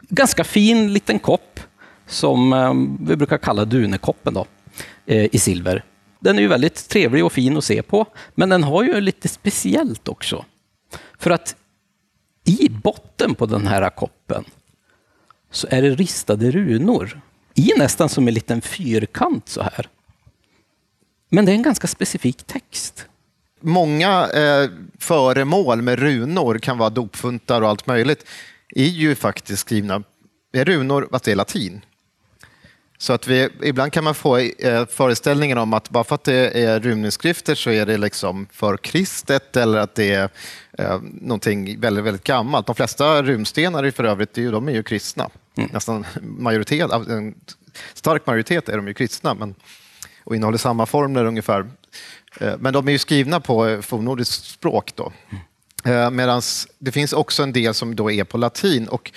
[0.00, 1.60] Ganska fin liten kopp
[2.06, 2.74] som eh,
[3.08, 4.46] vi brukar kalla Dunekoppen då,
[5.06, 5.84] eh, i silver.
[6.20, 9.28] Den är ju väldigt trevlig och fin att se på, men den har ju lite
[9.28, 10.44] speciellt också.
[11.18, 11.56] För att
[12.44, 14.44] i botten på den här koppen
[15.50, 17.20] så är det ristade runor
[17.54, 19.88] i nästan som en liten fyrkant så här.
[21.28, 23.08] Men det är en ganska specifik text
[23.64, 28.26] många eh, föremål med runor, kan vara dopfuntar och allt möjligt,
[28.68, 30.02] är ju faktiskt skrivna
[30.52, 31.80] med runor, fast det är latin.
[32.98, 36.64] Så att vi, ibland kan man få eh, föreställningen om att bara för att det
[36.64, 40.28] är runinskrifter så är det liksom för kristet eller att det är
[40.78, 42.66] eh, någonting väldigt, väldigt gammalt.
[42.66, 45.30] De flesta runstenar är för övrigt de är ju kristna.
[45.56, 45.70] Mm.
[45.72, 47.34] Nästan majoritet, en
[47.94, 49.54] stark majoritet är de ju kristna men,
[50.24, 51.66] och innehåller samma formler ungefär.
[52.40, 54.92] Eh, men de är ju skrivna på eh, fornnordiskt språk.
[54.94, 55.12] Då.
[55.84, 56.42] Eh, Medan
[56.78, 58.88] det finns också en del som då är på latin.
[58.88, 59.12] Och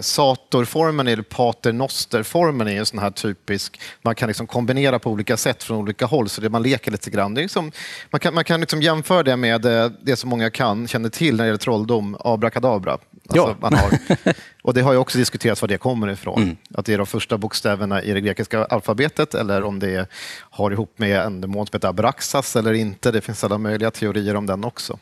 [0.00, 5.62] satorformen eller paternosterformen är en sån här typisk, man kan liksom kombinera på olika sätt
[5.62, 7.34] från olika håll, så det man leker lite grann.
[7.34, 7.72] Det är liksom,
[8.10, 9.62] man kan, man kan liksom jämföra det med
[10.02, 12.98] det som många kan, känner till när det gäller trolldom, abrakadabra.
[13.28, 13.68] Alltså ja.
[13.76, 14.34] har.
[14.62, 16.42] Och det har ju också diskuterats var det kommer ifrån.
[16.42, 16.56] Mm.
[16.74, 20.08] Att det är de första bokstäverna i det grekiska alfabetet eller om det
[20.50, 23.10] har ihop med en demon som heter Abraxas eller inte.
[23.10, 24.98] Det finns alla möjliga teorier om den också.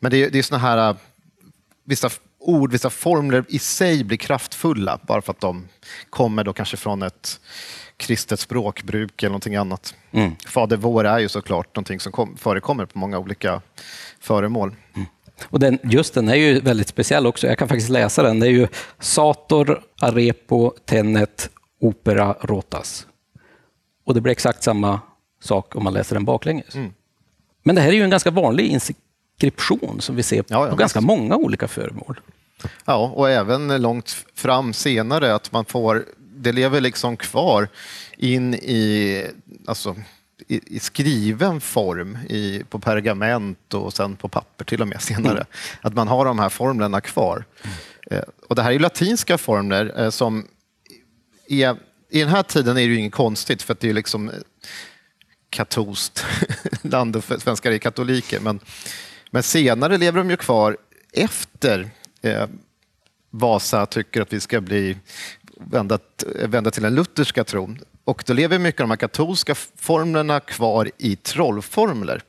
[0.00, 0.96] Men det är, det är såna här, äh,
[1.84, 5.68] vissa ord, vissa formler i sig blir kraftfulla bara för att de
[6.10, 7.40] kommer då kanske från ett
[7.96, 9.94] kristet språkbruk eller någonting annat.
[10.10, 10.36] Mm.
[10.46, 13.60] Fader vår är ju såklart någonting som kom, förekommer på många olika
[14.20, 14.76] föremål.
[14.94, 15.06] Mm.
[15.44, 17.46] Och den, just den är ju väldigt speciell också.
[17.46, 18.40] Jag kan faktiskt läsa den.
[18.40, 18.68] Det är ju
[18.98, 23.06] Sator, Arepo, Tenet, Opera, Rotas.
[24.06, 25.00] Och det blir exakt samma
[25.42, 26.74] sak om man läser den baklänges.
[26.74, 26.92] Mm.
[27.62, 30.74] Men det här är ju en ganska vanlig inskription som vi ser på Ja, ja,
[30.74, 31.06] ganska visst.
[31.06, 32.20] många olika föremål.
[32.84, 36.04] Ja, och även långt fram senare att man får,
[36.36, 37.68] det lever liksom kvar
[38.16, 39.26] in i,
[39.66, 39.96] alltså,
[40.48, 45.46] i, i skriven form i, på pergament och sen på papper till och med senare.
[45.80, 47.44] Att man har de här formlerna kvar.
[48.10, 50.46] Eh, Och det här är latinska formler eh, som
[51.48, 51.76] är,
[52.10, 54.34] i den här tiden är det ju inget konstigt för att det är liksom eh,
[55.50, 56.24] katolskt
[56.82, 58.40] land och svenskar är katoliker.
[58.40, 58.60] Men,
[59.30, 60.76] men senare lever de ju kvar
[61.12, 61.90] efter
[62.22, 62.46] eh,
[63.30, 64.96] Vasa tycker att vi ska bli
[65.56, 65.98] vända,
[66.46, 67.78] vända till den lutherska tron.
[68.04, 72.22] Och då lever mycket av de här katolska formlerna kvar i trollformler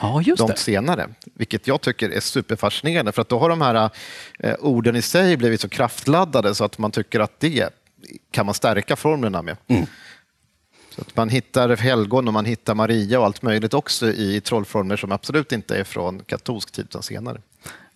[0.00, 0.56] Ja, just det.
[0.56, 3.90] senare, vilket jag tycker är superfascinerande för att då har de här
[4.38, 7.68] eh, orden i sig blivit så kraftladdade så att man tycker att det
[8.30, 9.56] kan man stärka formlerna med.
[9.66, 9.86] Mm.
[10.94, 14.96] Så att man hittar helgon och man hittar Maria och allt möjligt också i trollformler
[14.96, 17.40] som absolut inte är från katolsk tid utan senare.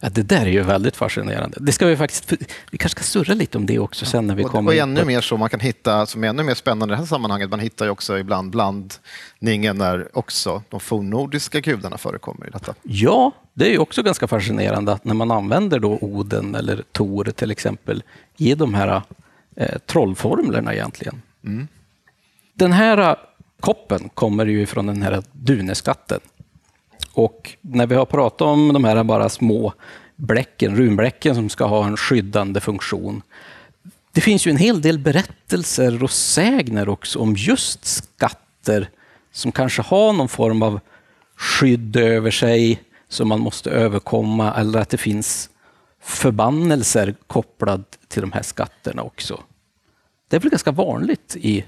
[0.05, 1.57] Ja, det där är ju väldigt fascinerande.
[1.61, 2.33] Det ska vi faktiskt...
[2.71, 5.05] Vi kanske ska surra lite om det också sen när vi Och, kommer och ännu
[5.05, 7.61] mer så man kan hitta, som är ännu mer spännande i det här sammanhanget, man
[7.61, 12.75] hittar ju också ibland blandningen när också de fornnordiska gudarna förekommer i detta.
[12.83, 17.25] Ja, det är ju också ganska fascinerande att när man använder då Oden eller Tor
[17.25, 18.03] till exempel
[18.37, 19.03] i de här
[19.57, 21.23] eh, trollformlerna egentligen.
[22.55, 23.15] Den här eh,
[23.61, 26.21] koppen kommer ju från den här Duneskatten.
[27.13, 29.73] Och när vi har pratat om de här bara små
[30.17, 33.23] bläcken, runbläcken som ska ha en skyddande funktion.
[34.13, 38.89] Det finns ju en hel del berättelser och sägner också om just skatter
[39.33, 40.81] som kanske har någon form av
[41.37, 45.51] skydd över sig som man måste överkomma eller att det finns
[46.03, 49.41] förbannelser kopplad till de här skatterna också.
[50.29, 51.65] Det är väl ganska vanligt i...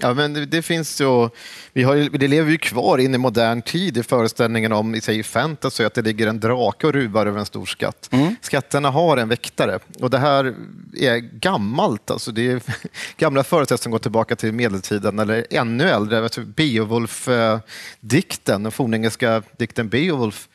[0.00, 1.28] Ja, men det, det finns ju,
[1.72, 5.22] vi har, det lever ju kvar in i modern tid i föreställningen om i sig
[5.22, 8.10] fantasy att det ligger en drake och ruvar över en stor skatt.
[8.40, 10.54] Skatterna har en väktare och det här
[10.96, 12.10] är gammalt.
[12.10, 12.62] Alltså det är
[13.16, 16.28] gamla föreställningar som går tillbaka till medeltiden eller ännu äldre.
[16.44, 20.48] Beowulf-dikten, den fornengelska dikten Beowulf.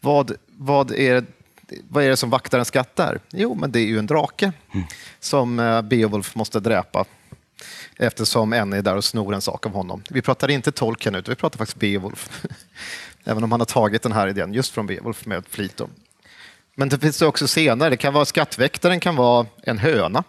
[0.00, 1.24] Vad, vad, är,
[1.88, 3.20] vad är det som vaktar en skatt där?
[3.30, 4.52] Jo, men det är ju en drake
[5.20, 7.04] som eh, Beowulf måste dräpa
[7.98, 10.02] eftersom en är där och snor en sak av honom.
[10.10, 12.46] Vi pratar inte Tolkien utan vi pratar faktiskt Beowulf.
[13.24, 15.80] Även om han har tagit den här idén just från Beowulf med flit.
[16.74, 17.90] Men det finns det också senare.
[17.90, 20.24] Det kan vara skattväktaren kan vara en höna.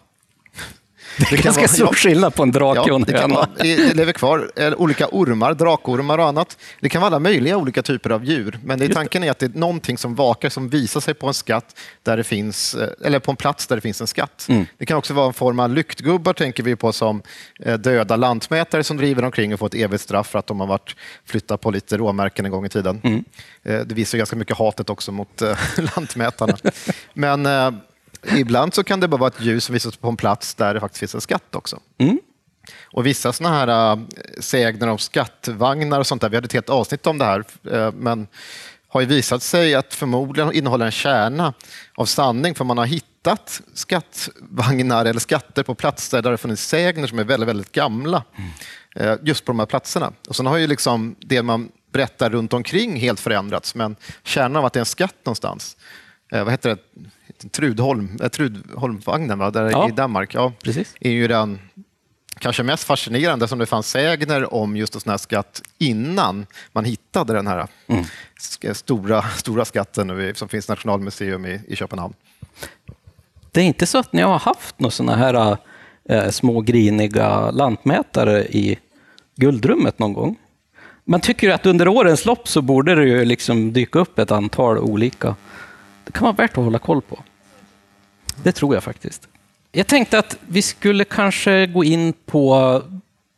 [1.20, 3.36] Det är ganska stor skillnad på en drake och en det kan höna.
[3.36, 6.58] vara, det lever kvar eh, olika ormar, drakormar och annat.
[6.80, 8.60] Det kan vara alla möjliga olika typer av djur.
[8.64, 8.94] Men det.
[8.94, 12.18] tanken är att det är någonting som vakar, som visar sig på en skatt där
[12.18, 14.46] det finns, eh, eller på en plats där det finns en skatt.
[14.50, 14.66] Mm.
[14.78, 17.22] Det kan också vara en form av lyktgubbar, tänker vi på som
[17.60, 20.68] eh, döda lantmätare som driver omkring och får ett evigt straff för att de har
[20.68, 23.02] varit flyttat på lite råmärken en gång i tiden.
[23.04, 23.24] Mm.
[23.64, 25.42] Det visar ganska mycket hatet också mot
[25.96, 26.58] lantmätarna.
[27.14, 27.48] Men
[28.24, 30.80] ibland så kan det bara vara ett ljus som visas på en plats där det
[30.80, 31.80] faktiskt finns en skatt också.
[31.98, 32.20] Mm.
[32.84, 34.00] Och vissa såna här äh,
[34.40, 37.92] sägner om skattvagnar och sånt där, vi hade ett helt avsnitt om det här, äh,
[37.92, 38.28] men
[38.88, 41.54] har ju visat sig att förmodligen innehåller en kärna
[41.96, 47.08] av sanning, för man har hittat skattvagnar eller skatter på platser där det funnits sägner
[47.08, 48.24] som är väldigt, väldigt gamla,
[48.96, 50.12] eh, just på de här platserna.
[50.28, 54.66] Och sen har ju liksom det man berättar runt omkring helt förändrats, men kärnan av
[54.66, 55.78] att det är en skatt någonstans,
[56.32, 56.78] eh, vad heter det,
[57.52, 59.52] Trudholm, eh, Trudholmvagnen va?
[59.52, 59.90] Där Ja.
[59.90, 60.96] i Danmark, ja, Precis.
[61.00, 61.60] är ju den
[62.40, 66.86] kanske mest fascinerande som det fanns sägner om just en sån här skatt innan man
[66.86, 67.68] hittade den här
[68.40, 72.14] sk- stora, stora skatten som finns i Nationalmuseum i, i Köpenhamn.
[73.52, 75.58] Det är inte så att ni har haft några sådana här
[76.10, 78.80] eh, små griniga lantmätare i
[79.36, 80.36] guldrummet någon gång?
[81.06, 84.32] Man tycker ju att under årens lopp så borde det ju liksom dyka upp ett
[84.32, 85.36] antal olika.
[86.06, 87.20] Det kan vara värt att hålla koll på.
[88.44, 89.28] Det tror jag faktiskt.
[89.72, 92.82] Jag tänkte att vi skulle kanske gå in på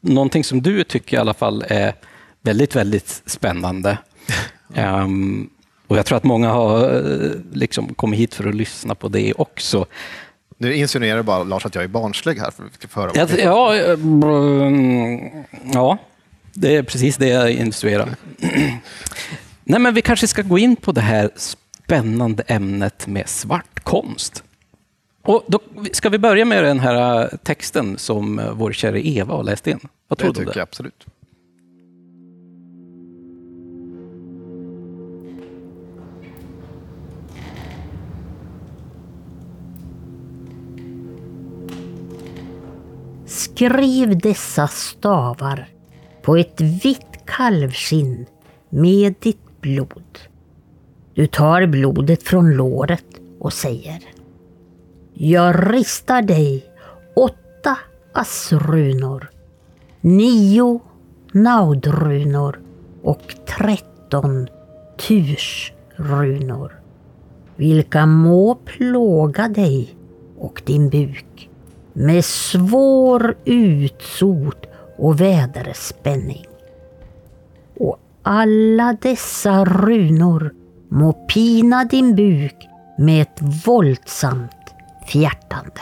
[0.02, 1.94] någonting som du tycker i alla fall är
[2.42, 3.98] väldigt, väldigt spännande.
[4.74, 5.50] Ehm,
[5.88, 9.34] och jag tror att många har eh, liksom kommit hit för att lyssna på det
[9.34, 9.86] också.
[10.58, 12.52] Nu insinuerar bara Lars att jag är barnslig här.
[12.52, 15.44] För att höra Ja, ja, eh, mm,
[15.74, 15.98] ja,
[16.54, 18.10] det är precis det jag instruerar.
[19.64, 24.44] Nej, men vi kanske ska gå in på det här spännande ämnet med svartkonst.
[25.24, 25.60] Och då
[25.92, 29.68] ska vi börja med den här äh, texten som äh, vår kära Eva har läst
[29.68, 29.80] in?
[30.08, 30.60] Vad tror det du om det?
[30.60, 31.06] Jag absolut.
[43.26, 45.70] Skriv dessa stavar
[46.22, 48.26] på ett vitt kalvskinn
[48.70, 50.20] med ditt blod.
[51.14, 53.06] Du tar blodet från låret
[53.40, 54.02] och säger
[55.14, 56.66] jag ristar dig
[57.16, 57.78] åtta
[58.14, 59.30] assrunor,
[60.02, 60.80] nio
[61.32, 62.60] naudrunor
[63.04, 64.48] och tretton
[65.00, 66.80] tursrunor,
[67.56, 69.96] vilka må plåga dig
[70.38, 71.50] och din buk
[71.94, 74.66] med svår utsot
[74.98, 76.46] och väderspänning.
[77.80, 80.54] Och alla dessa runor
[80.90, 84.61] må pina din buk med ett våldsamt
[85.12, 85.82] fjärtande.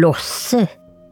[0.00, 0.68] Losse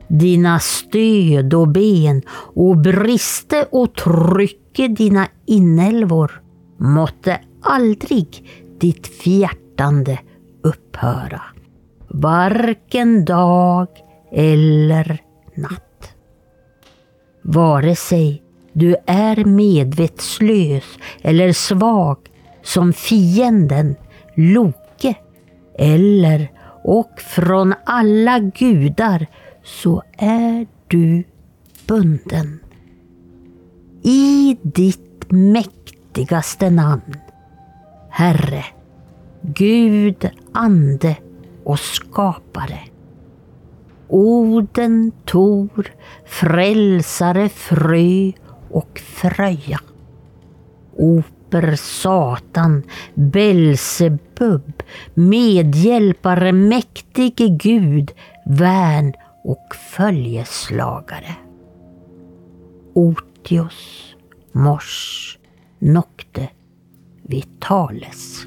[0.09, 2.23] dina stöd och ben
[2.55, 6.43] och briste och trycke dina inälvor
[6.77, 8.49] måtte aldrig
[8.81, 10.19] ditt fjärtande
[10.63, 11.43] upphöra,
[12.09, 13.89] varken dag
[14.33, 15.21] eller
[15.55, 16.15] natt.
[17.43, 18.43] Vare sig
[18.73, 20.85] du är medvetslös
[21.23, 22.19] eller svag
[22.63, 23.97] som fienden
[24.37, 24.80] lok
[25.81, 26.51] eller
[26.85, 29.27] och från alla gudar
[29.65, 31.25] så är du
[31.87, 32.61] bunden.
[34.03, 37.17] I ditt mäktigaste namn,
[38.11, 38.65] Herre,
[39.43, 41.17] Gud, ande
[41.65, 42.81] och skapare.
[44.09, 45.87] Oden, Tor,
[46.25, 48.33] frälsare, frö
[48.71, 49.81] och Fröja.
[51.51, 52.83] Oper, Satan,
[53.15, 54.83] Belsebub,
[55.15, 58.13] medhjälpare, mäktige Gud,
[58.45, 59.13] värn
[59.45, 61.37] och följeslagare.
[62.95, 64.15] Otios,
[64.53, 65.39] Mors,
[65.79, 66.49] Nocte,
[67.23, 68.47] Vitales.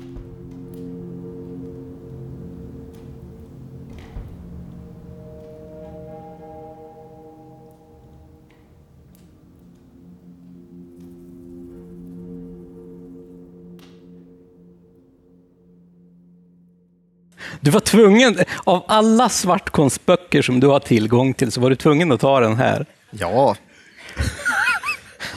[17.60, 22.12] Du var tvungen, av alla svartkonstböcker som du har tillgång till, så var du tvungen
[22.12, 22.86] att ta den här.
[23.12, 23.56] Ja,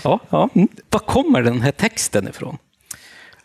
[0.04, 0.48] Ja, ja.
[0.54, 0.68] Mm.
[0.90, 2.58] Var kommer den här texten ifrån?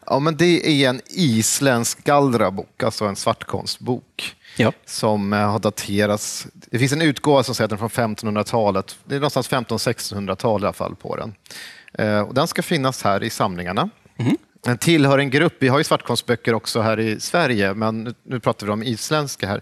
[0.06, 4.36] ja men det är en isländsk gallrabok, alltså en svartkonstbok.
[4.58, 4.72] Ja.
[4.86, 6.48] som eh, har daterats.
[6.54, 8.98] Det finns en utgåva som säger att den är från 1500-talet.
[9.06, 11.36] Det är någonstans 1500-1600-tal i alla fall på den.
[11.94, 13.90] Eh, Och den ska finnas här i samlingarna.
[14.64, 18.66] Den tillhör en grupp, vi har ju svartkonstböcker också här i Sverige, men nu- pratar
[18.68, 19.62] vi om isländska här.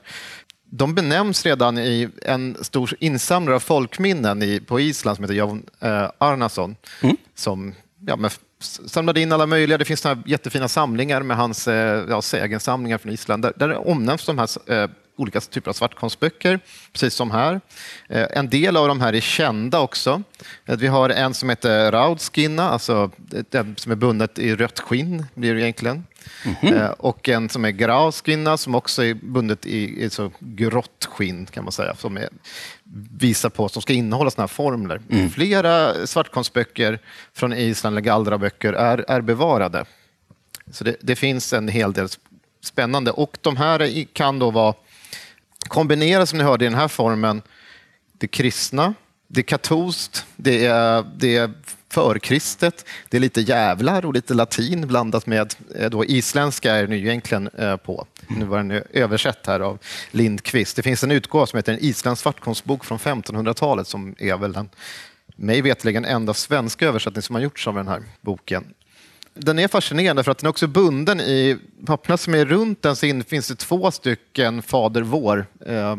[0.71, 5.65] De benämns redan i en stor insamlare av folkminnen i, på Island som heter Jon
[5.79, 6.75] eh, Arnason,
[7.35, 7.73] som
[8.07, 8.31] ja, men,
[8.85, 9.77] samlade in alla möjliga.
[9.77, 14.25] Det finns här jättefina samlingar med hans eh, ja, sägensamlingar från Island, där, där omnämns
[14.25, 14.89] de här eh,
[15.19, 16.59] olika typer av svartkonstböcker,
[16.93, 17.61] precis som här.
[18.09, 20.23] Eh, En del av de här är kända också.
[20.65, 23.11] Eh, Vi har en som heter Raudskinna, alltså
[23.49, 26.03] den som är bundet i rött skinn, blir det egentligen.
[26.61, 31.45] Eh, Och en som är Grauskinna som också är bundet i, i så grått skinn
[31.45, 32.29] kan man säga, som är,
[33.19, 35.01] visar på, som ska innehålla sådana här formler.
[35.29, 36.99] Flera svartkonstböcker
[37.33, 39.85] från Island, eller gallraböcker, är, är bevarade.
[40.71, 42.07] Så det, det finns en hel del
[42.63, 43.11] spännande.
[43.11, 44.73] Och de här kan då vara
[45.67, 47.41] kombineras, som ni hörde i den här formen,
[48.17, 48.93] det kristna,
[49.27, 51.51] det är katolskt, det är, det är
[51.89, 56.97] förkristet, det är lite jävlar och lite latin blandat med eh, då isländska är den
[56.97, 58.07] ju egentligen eh, på.
[58.27, 59.79] Nu var den översatt här av
[60.11, 60.75] Lindqvist.
[60.75, 64.69] Det finns en utgåva som heter en isländsk svartkonstbok från 1500-talet som är väl den,
[65.35, 68.73] mig veterligen enda svenska översättning som har gjorts av den här boken.
[69.33, 72.95] Den är fascinerande för att den är också bunden i papperna som är runt den
[72.95, 75.97] så in, finns det två stycken Fader vår, eh,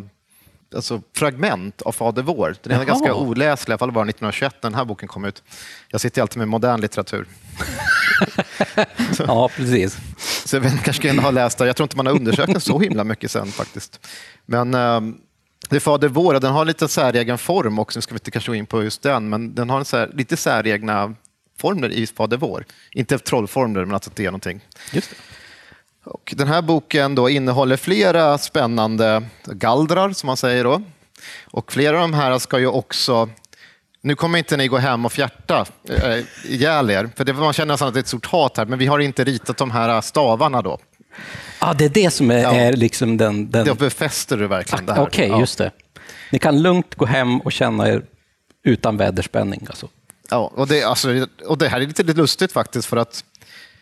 [0.75, 2.57] alltså fragment av Fader vår.
[2.63, 5.09] Den ena är ganska oläslig, i alla fall var den 1921 när den här boken
[5.09, 5.43] kom ut.
[5.89, 7.27] Jag sitter alltid med modern litteratur.
[9.19, 9.99] Ja, precis.
[10.45, 11.67] Så jag vet, inte, kanske ska ha läst den.
[11.67, 14.07] Jag tror inte man har undersökt den så himla mycket sen faktiskt.
[14.47, 15.01] Men eh,
[15.69, 17.99] det är Fader vår, den har lite säregen form också.
[17.99, 19.97] Nu ska vi inte kanske gå in på just den, men den har en så
[19.97, 21.15] här, lite säregna
[21.61, 22.65] formler i Fader vår.
[22.91, 24.61] Inte trollformler, men alltså att det är någonting.
[24.93, 25.17] Just det.
[26.05, 30.65] Och den här boken då innehåller flera spännande gallrar, som man säger.
[30.65, 30.83] Då.
[31.45, 33.29] Och flera av de här ska ju också...
[34.03, 37.73] Nu kommer inte ni gå hem och fjärta äh, ihjäl er, för det, man känner
[37.75, 40.01] nästan att det är ett stort hat här, men vi har inte ritat de här
[40.01, 40.79] stavarna då.
[41.61, 42.55] Ja, det är det som är, Ja.
[42.55, 43.51] är liksom den...
[43.51, 43.67] den...
[43.67, 45.03] Då befäster du verkligen det här.
[45.03, 45.41] Okej, ja.
[45.41, 45.71] just det.
[46.33, 48.03] Ni kan lugnt gå hem och känna er
[48.65, 49.67] utan väderspänning.
[49.69, 49.89] Alltså.
[50.31, 53.25] Ja, och, det, alltså, och det här är lite lustigt faktiskt, för att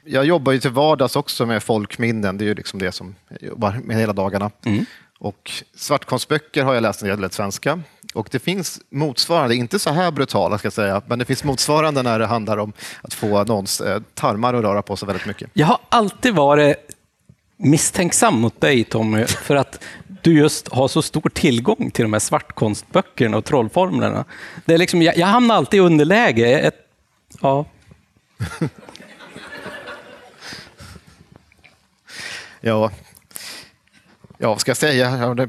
[0.05, 2.39] jag jobbar ju till vardags också med folkminnen.
[2.39, 4.51] Det är ju liksom det som jag jobbar med hela dagarna.
[5.19, 7.81] Och svartkonstböcker har jag läst det gäller svenska.
[8.15, 12.03] Och det finns motsvarande, inte så här brutala ska jag säga, men det finns motsvarande
[12.03, 12.73] när det handlar om
[13.03, 15.51] att få någons eh, tarmar att röra på sig väldigt mycket.
[15.53, 16.77] Jag har alltid varit
[17.57, 19.85] misstänksam mot dig Tommy, för att
[20.23, 24.25] du just har så stor tillgång till de här svartkonstböckerna och trollformlerna.
[24.65, 26.59] Det är liksom, jag, jag hamnar alltid i underläge.
[26.61, 26.75] Ett,
[27.41, 27.65] ja.
[32.61, 32.91] Ja,
[34.39, 35.49] ja vad ska jag säga?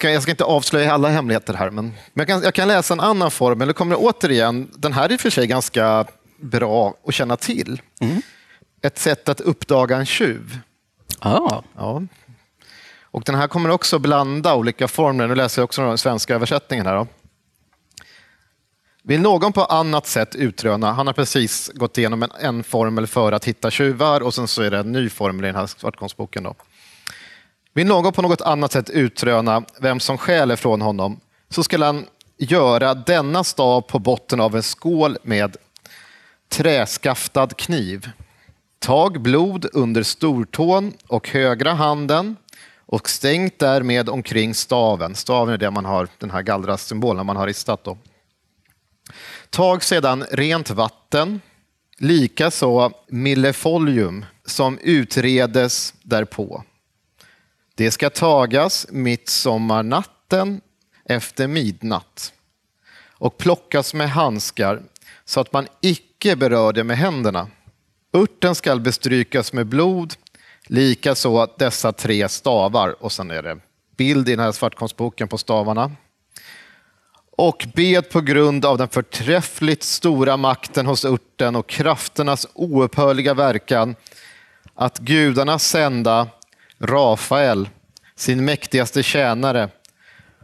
[0.00, 3.30] Jag ska inte avslöja alla hemligheter här, men, jag, kan, jag kan läsa en annan
[3.30, 3.68] formel.
[3.68, 6.06] Det kommer återigen, den här är i och för sig ganska
[6.36, 7.82] bra att känna till.
[8.00, 8.22] Mm.
[8.82, 10.58] Ett sätt att uppdaga en tjuv.
[11.18, 11.62] Ah.
[11.76, 12.02] Ja.
[13.14, 15.28] Och den här kommer också blanda olika formler.
[15.28, 16.86] Nu läser jag också den svenska översättningen.
[16.86, 16.96] här.
[16.96, 17.06] Då.
[19.02, 23.32] Vill någon på annat sätt utröna, han har precis gått igenom en, en formel för
[23.32, 26.42] att hitta tjuvar och sen så är det en ny formel i den här svartkonstboken.
[26.42, 26.54] Då.
[27.74, 32.06] Vill någon på något annat sätt utröna vem som stjäl från honom så ska han
[32.38, 35.56] göra denna stav på botten av en skål med
[36.48, 38.10] träskaftad kniv.
[38.78, 42.36] Tag blod under stortån och högra handen
[42.86, 45.14] och stängt därmed omkring staven.
[45.14, 47.84] Staven är det man har, den här gallrasymbolen man har ristat.
[47.84, 47.98] Då.
[49.50, 51.40] Tag sedan rent vatten,
[51.98, 56.64] likaså millefolium som utredes därpå.
[57.74, 60.60] Det ska tagas midsommarnatten
[61.04, 62.32] efter midnatt
[63.08, 64.82] och plockas med handskar
[65.24, 67.48] så att man icke berör det med händerna.
[68.12, 70.14] Örten skall bestrykas med blod,
[70.66, 73.04] likaså dessa tre stavar.
[73.04, 73.58] Och sen är det
[73.96, 75.90] bild i den här svartkonstboken på stavarna.
[77.36, 83.96] Och bed på grund av den förträffligt stora makten hos örten och krafternas oupphörliga verkan
[84.74, 86.28] att gudarna sända
[86.78, 87.68] Rafael,
[88.16, 89.68] sin mäktigaste tjänare,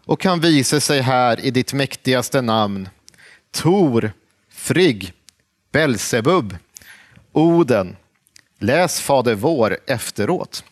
[0.05, 2.89] och kan visa sig här i ditt mäktigaste namn.
[3.51, 4.13] Tor,
[4.53, 5.13] Frigg,
[5.73, 6.57] Belsebub,
[7.33, 7.97] Oden.
[8.63, 10.65] Läs Fader vår efteråt.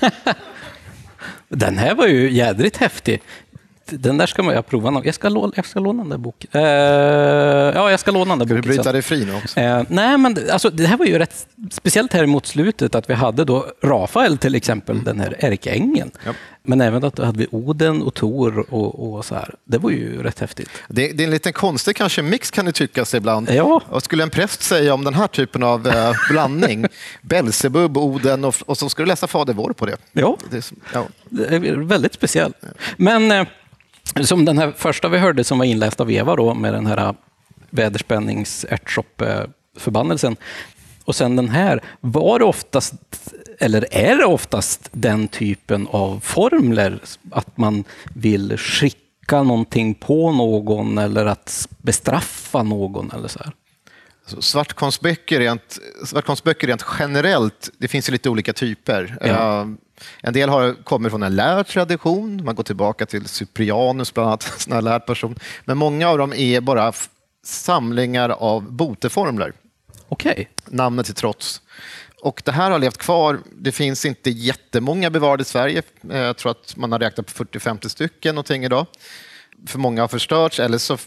[1.48, 3.22] Den här var ju jädrigt häftig
[3.90, 5.02] den där ska man jag prova.
[5.04, 6.50] Jag ska, låna, jag ska låna den där boken.
[6.54, 8.62] Uh, ja, jag ska låna den där boken.
[8.62, 9.60] Ska du bryta dig fri nu också?
[9.60, 13.14] Uh, nej, men alltså, det här var ju rätt speciellt här mot slutet att vi
[13.14, 15.04] hade då Rafael till exempel, mm.
[15.04, 16.10] den här ärkeängeln.
[16.24, 16.32] Ja.
[16.62, 19.54] Men även att hade vi Oden och Tor och, och, så här.
[19.64, 20.70] Det var ju rätt häftigt.
[20.88, 23.50] Det, det är en liten konstig kanske mix kan det tyckas ibland.
[23.50, 23.82] Ja.
[23.90, 26.86] Vad skulle en präst säga om den här typen av eh, blandning?
[27.22, 29.96] Belsebub, Oden och, och så ska du läsa Fader vår på det.
[30.12, 30.64] Ja, det är,
[30.94, 31.06] ja.
[31.28, 32.56] Det är väldigt speciellt.
[32.96, 33.46] Men eh,
[34.22, 37.14] som den här första vi hörde som var inläst av Eva då, med den här
[37.70, 38.66] väderspännings
[39.78, 40.36] förbannelsen
[41.04, 42.94] och sen den här, var det oftast,
[43.58, 47.00] eller är det oftast den typen av formler,
[47.30, 47.84] att man
[48.14, 53.52] vill skicka någonting på någon eller att bestraffa någon eller så här?
[54.40, 59.16] Svartkonstböcker rent, svartkonstböcker rent generellt, det finns ju lite olika typer.
[59.20, 59.68] Ja.
[60.20, 64.66] En del har, kommer från en lärd tradition, man går tillbaka till Cyprianus bland annat,
[64.70, 65.38] en lärd person.
[65.64, 66.92] Men många av dem är bara
[67.44, 69.52] samlingar av boteformler.
[70.08, 70.46] Okay.
[70.66, 71.62] Namnet till trots.
[72.22, 73.40] Och det här har levt kvar.
[73.52, 75.82] Det finns inte jättemånga bevarade i Sverige.
[76.00, 78.86] Jag tror att man har räknat på 40-50 stycken någonting idag
[79.66, 80.98] för många har förstörts eller så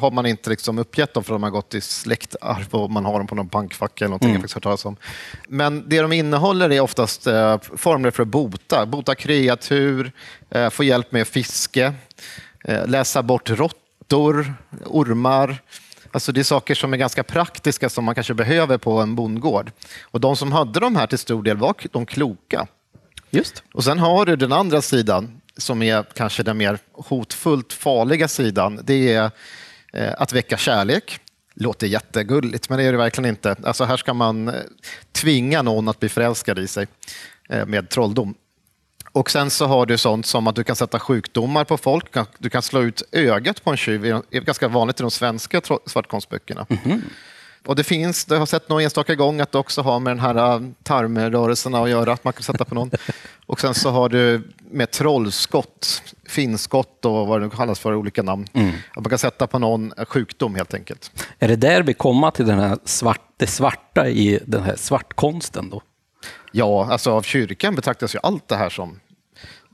[0.00, 3.04] har man inte liksom uppgett dem för att de har gått i släktarv och man
[3.04, 4.30] har dem på någon bankfack eller någonting.
[4.30, 4.46] Mm.
[4.64, 4.96] Jag om.
[5.48, 8.86] Men det de innehåller är oftast eh, formler för att bota.
[8.86, 10.12] Bota kreatur,
[10.50, 11.94] eh, få hjälp med fiske,
[12.64, 14.54] eh, läsa bort råttor,
[14.86, 15.58] ormar.
[16.12, 19.72] Alltså det är saker som är ganska praktiska som man kanske behöver på en bondgård.
[20.02, 22.66] Och de som hade de här till stor del var de kloka.
[23.30, 23.62] Just.
[23.74, 28.80] Och sen har du den andra sidan som är kanske den mer hotfullt farliga sidan,
[28.84, 29.30] det är
[29.92, 31.20] eh, att väcka kärlek.
[31.54, 33.56] Låter jättegulligt, men det är det verkligen inte.
[33.64, 34.54] Alltså här ska man eh,
[35.12, 36.86] tvinga någon att bli förälskad i sig
[37.48, 38.34] eh, med trolldom.
[39.12, 42.16] Och sen så har du sånt som att du kan sätta sjukdomar på folk.
[42.38, 44.02] Du kan slå ut ögat på en tjuv.
[44.02, 46.66] Det är ganska vanligt i de svenska svartkonstböckerna.
[46.68, 47.00] Mm -hmm.
[47.66, 50.20] Och det finns, det har sett någon enstaka gång att det också har med den
[50.20, 52.90] här tarmrörelserna att göra, att man kan sätta på någon.
[53.50, 58.46] Och sen så har du med trollskott, finskott och vad det kallas för, olika namn.
[58.52, 58.72] Mm.
[58.90, 61.10] Att man kan sätta på någon sjukdom helt enkelt.
[61.38, 65.70] Är det där vi kommer till den här svart, det svarta i den här svartkonsten
[65.70, 65.82] då?
[66.52, 69.00] Ja, alltså av kyrkan betraktas ju allt det här som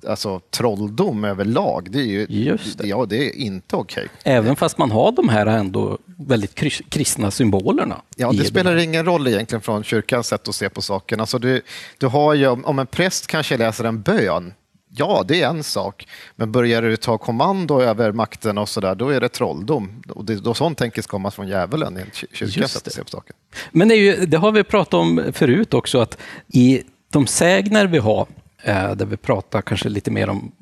[0.07, 2.87] alltså, trolldom överlag, det är ju Just det.
[2.87, 4.05] Ja, det är inte okej.
[4.05, 4.33] Okay.
[4.33, 6.55] Även fast man har de här ändå väldigt
[6.89, 8.03] kristna symbolerna.
[8.17, 11.21] Ja, det spelar ingen roll egentligen från kyrkans sätt att se på saken.
[11.21, 11.63] Alltså, du,
[11.99, 14.53] du har ju, om en präst kanske läser en bön
[14.99, 16.09] Ja, det är en sak.
[16.37, 20.03] Men börjar du ta kommando över makten och så där, då är det trolldom.
[20.09, 23.11] Och det, då sånt tänker komma från djävulen i en kyrka sätt att se på
[23.11, 23.37] saken.
[23.73, 26.19] Men det, ju, det har vi pratat om förut också, att
[26.49, 26.83] i
[27.13, 28.27] de sägner vi har,
[28.73, 30.53] där vi pratar kanske lite mer om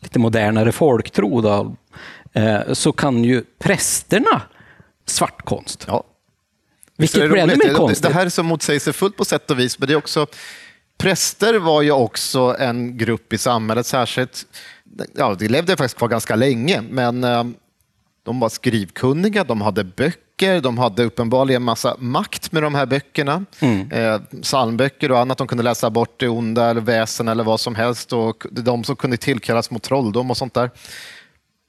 [0.00, 1.76] lite modernare folktro, då,
[2.32, 4.42] eh, så kan ju prästerna
[5.06, 5.84] svartkonst.
[5.88, 6.04] Ja.
[6.96, 8.02] Vilket blir ännu mer konstigt.
[8.02, 10.26] Det här är så motsägelsefullt på sätt och vis, men det är också
[10.98, 14.46] Präster var ju också en grupp i samhället, särskilt,
[15.14, 17.44] ja, de levde faktiskt kvar ganska länge, men eh,
[18.22, 23.44] de var skrivkunniga, de hade böcker, de hade uppenbarligen massa makt med de här böckerna.
[23.60, 23.90] Mm.
[23.90, 27.74] Eh, psalmböcker och annat, de kunde läsa bort det onda eller väsen eller vad som
[27.74, 28.12] helst.
[28.12, 30.70] Och de som kunde tillkallas mot trolldom och sånt där.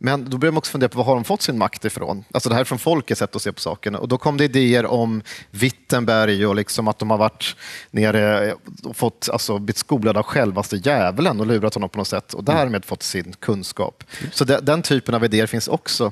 [0.06, 2.24] Men då börjar man också fundera på var har de fått sin makt ifrån?
[2.32, 3.96] Alltså det här är från folkets sätt att se på saken.
[3.96, 5.22] Och då kom det idéer om
[5.52, 7.56] Wittenberg och liksom att de har varit
[7.92, 8.54] nere
[8.84, 12.44] och fått, alltså, blivit skolade av självaste djävulen och lurat honom på något sätt och
[12.44, 14.04] därmed fått sin kunskap.
[14.32, 16.12] Så det, den typen av idéer finns också.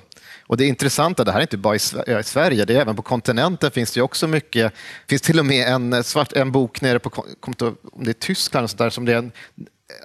[0.52, 3.72] Och det intressanta, det här är inte bara i Sverige, det är även på kontinenten
[3.72, 4.74] finns det också mycket.
[4.74, 8.70] Det finns till och med en, svart, en bok nere på om det är Tyskland
[8.70, 9.32] så där, som det är en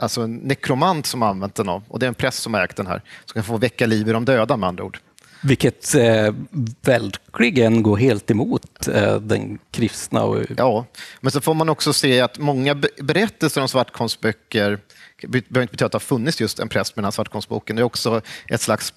[0.00, 2.76] alltså en nekromant som använt den av, och det är en präst som har ägt
[2.76, 4.98] den här, som kan få väcka liv i de döda med andra ord.
[5.42, 6.34] Vilket eh,
[6.80, 10.22] verkligen går helt emot eh, den kristna.
[10.22, 10.44] Och...
[10.56, 10.86] Ja,
[11.20, 14.78] men så får man också se att många berättelser om svartkonstböcker
[15.26, 17.76] behöver inte betyda att det har funnits just en präst med den här svartkonstboken.
[17.76, 18.92] Det är också ett slags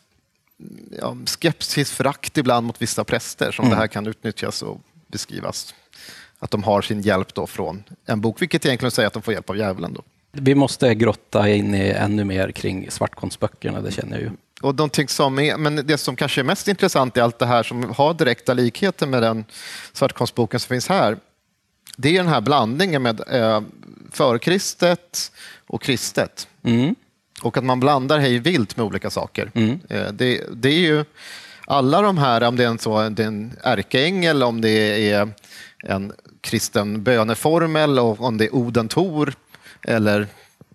[1.02, 3.76] ja, skepsis, förakt ibland mot vissa präster som mm.
[3.76, 5.76] det här kan utnyttjas och beskrivas.
[6.40, 9.34] Att de har sin hjälp då från en bok, vilket egentligen säger att de får
[9.34, 9.94] hjälp av djävulen.
[9.94, 10.02] Då.
[10.32, 14.32] Vi måste grotta in i ännu mer kring svartkonstböckerna, det känner jag ju.
[14.62, 17.64] Och de som är, men det som kanske är mest intressant i allt det här
[17.64, 19.46] som har direkta likheter med den
[19.94, 21.18] svartkonstboken som finns här,
[21.98, 23.62] det är den här blandningen med eh,
[24.12, 25.32] förkristet
[25.68, 26.48] och kristet.
[26.64, 26.96] Mm.
[27.42, 29.52] Och att man blandar hej vilt med olika saker.
[29.54, 29.80] Mm.
[29.90, 31.06] Eh, det, det, är ju
[31.66, 35.30] alla de här, om det är en, så, det är en ärkeängel, om det är
[35.84, 39.34] en kristen böneformel och om det är Oden Tor,
[39.82, 40.28] eller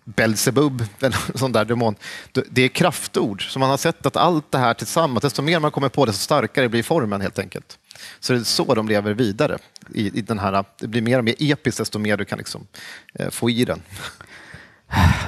[0.05, 1.95] Belzebub eller sån där demon.
[2.31, 3.51] Det är kraftord.
[3.53, 6.11] Så man har sett att allt det här tillsammans, desto mer man kommer på det,
[6.11, 7.77] desto starkare blir formen helt enkelt.
[8.19, 9.57] Så det är så de lever vidare.
[9.93, 12.67] I, i den här, det blir mer och mer episkt desto mer du kan liksom,
[13.13, 13.81] eh, få i den.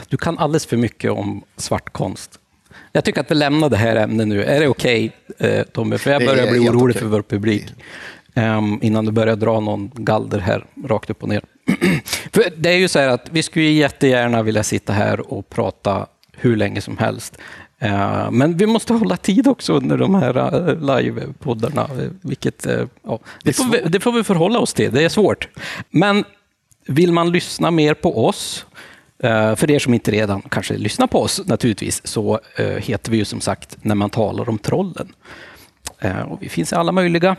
[0.09, 2.39] Du kan alldeles för mycket om svart konst.
[2.91, 4.43] Jag tycker att vi lämnar det här ämnet nu.
[4.43, 5.97] Är det okej, okay, eh, Tommy?
[5.97, 7.01] För jag börjar bli orolig okay.
[7.01, 7.65] för vår publik.
[8.36, 11.41] Um, innan du börjar dra någon galder här, rakt upp och ner.
[12.34, 16.07] För det är ju så här att vi skulle jättegärna vilja sitta här och prata
[16.32, 17.38] hur länge som helst.
[17.84, 21.89] Uh, men vi måste hålla tid också under de här uh, livepoddarna.
[22.22, 22.68] Vilket,
[23.03, 25.47] ja, det, får vi, det får vi förhålla oss till, det är svårt.
[25.89, 26.24] Men
[26.88, 28.65] vill man lyssna mer på oss,
[29.24, 33.18] Eh, för er som inte redan kanske lyssnar på oss naturligtvis, så eh, heter vi
[33.18, 35.13] ju som sagt När man talar om trollen.
[35.99, 37.36] Eh, och vi finns i alla möjliga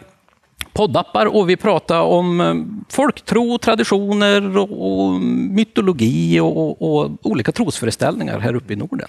[0.72, 5.20] poddappar och vi pratar om folktro, traditioner och,
[5.50, 9.08] mytologi och, och, olika trosföreställningar här uppe i Norden.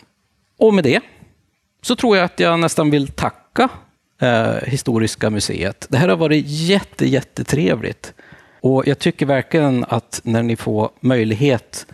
[0.58, 1.02] Och med det
[1.82, 3.70] så tror jag att jag nästan vill tacka
[4.22, 5.88] eh, Historiska museet.
[5.90, 8.14] Det här har varit jätte, jättetrevligt.
[8.62, 11.86] Och jag tycker verkligen att när ni får möjlighet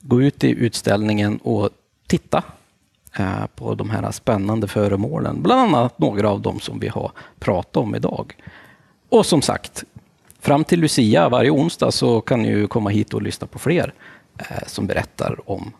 [0.00, 1.70] gå ut i utställningen och
[2.06, 2.42] titta
[3.18, 7.76] eh, på de här spännande föremålen, bland annat några av dem som vi har pratat
[7.76, 8.36] om idag.
[9.08, 9.84] Och som sagt,
[10.40, 13.92] fram till Lucia varje onsdag så kan ni komma hit och lyssna på fler
[14.38, 15.72] eh, som berättar om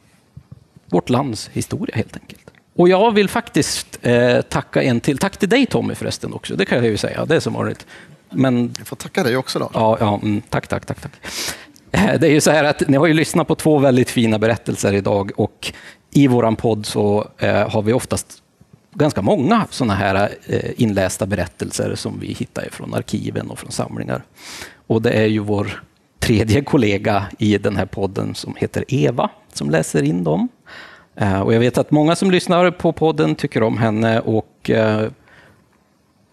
[0.86, 2.50] vårt lands historia helt enkelt.
[2.76, 5.18] Och jag vill faktiskt eh, tacka en till.
[5.18, 7.24] Tack till dig Tommy förresten också, det kan jag ju säga.
[7.24, 7.86] Det är som vanligt.
[8.30, 9.70] Men, jag får tacka dig också då.
[9.74, 11.12] Ja, ja mm, tack, tack, tack, tack.
[11.92, 14.38] Eh, det är ju så här att ni har ju lyssnat på två väldigt fina
[14.38, 15.72] berättelser idag och
[16.10, 18.42] i våran podd så eh, har vi oftast
[18.94, 24.22] ganska många sådana här eh, inlästa berättelser som vi hittar från arkiven och från samlingar.
[24.86, 25.82] Och det är ju vår
[26.18, 30.48] tredje kollega i den här podden som heter Eva som läser in dem.
[31.44, 34.70] Och jag vet att många som lyssnar på podden tycker om henne och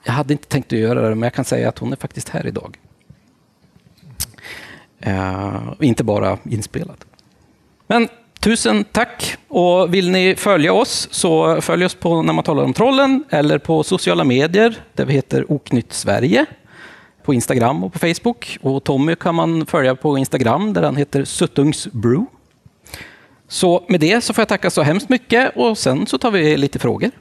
[0.03, 2.29] jag hade inte tänkt att göra det, men jag kan säga att hon är faktiskt
[2.29, 2.77] här idag.
[4.99, 6.97] Eh, inte bara inspelad.
[7.87, 8.07] Men
[8.39, 9.37] Tusen tack!
[9.47, 13.57] Och vill ni följa oss så följ oss på när man talar om trollen eller
[13.57, 16.45] på sociala medier där vi heter Oknytt Sverige
[17.23, 18.57] på Instagram och på Facebook.
[18.61, 22.25] Och Tommy kan man följa på Instagram där han heter Suttungsbrew.
[23.47, 26.57] Så med det så får jag tacka så hemskt mycket och sen så tar vi
[26.57, 27.11] lite frågor.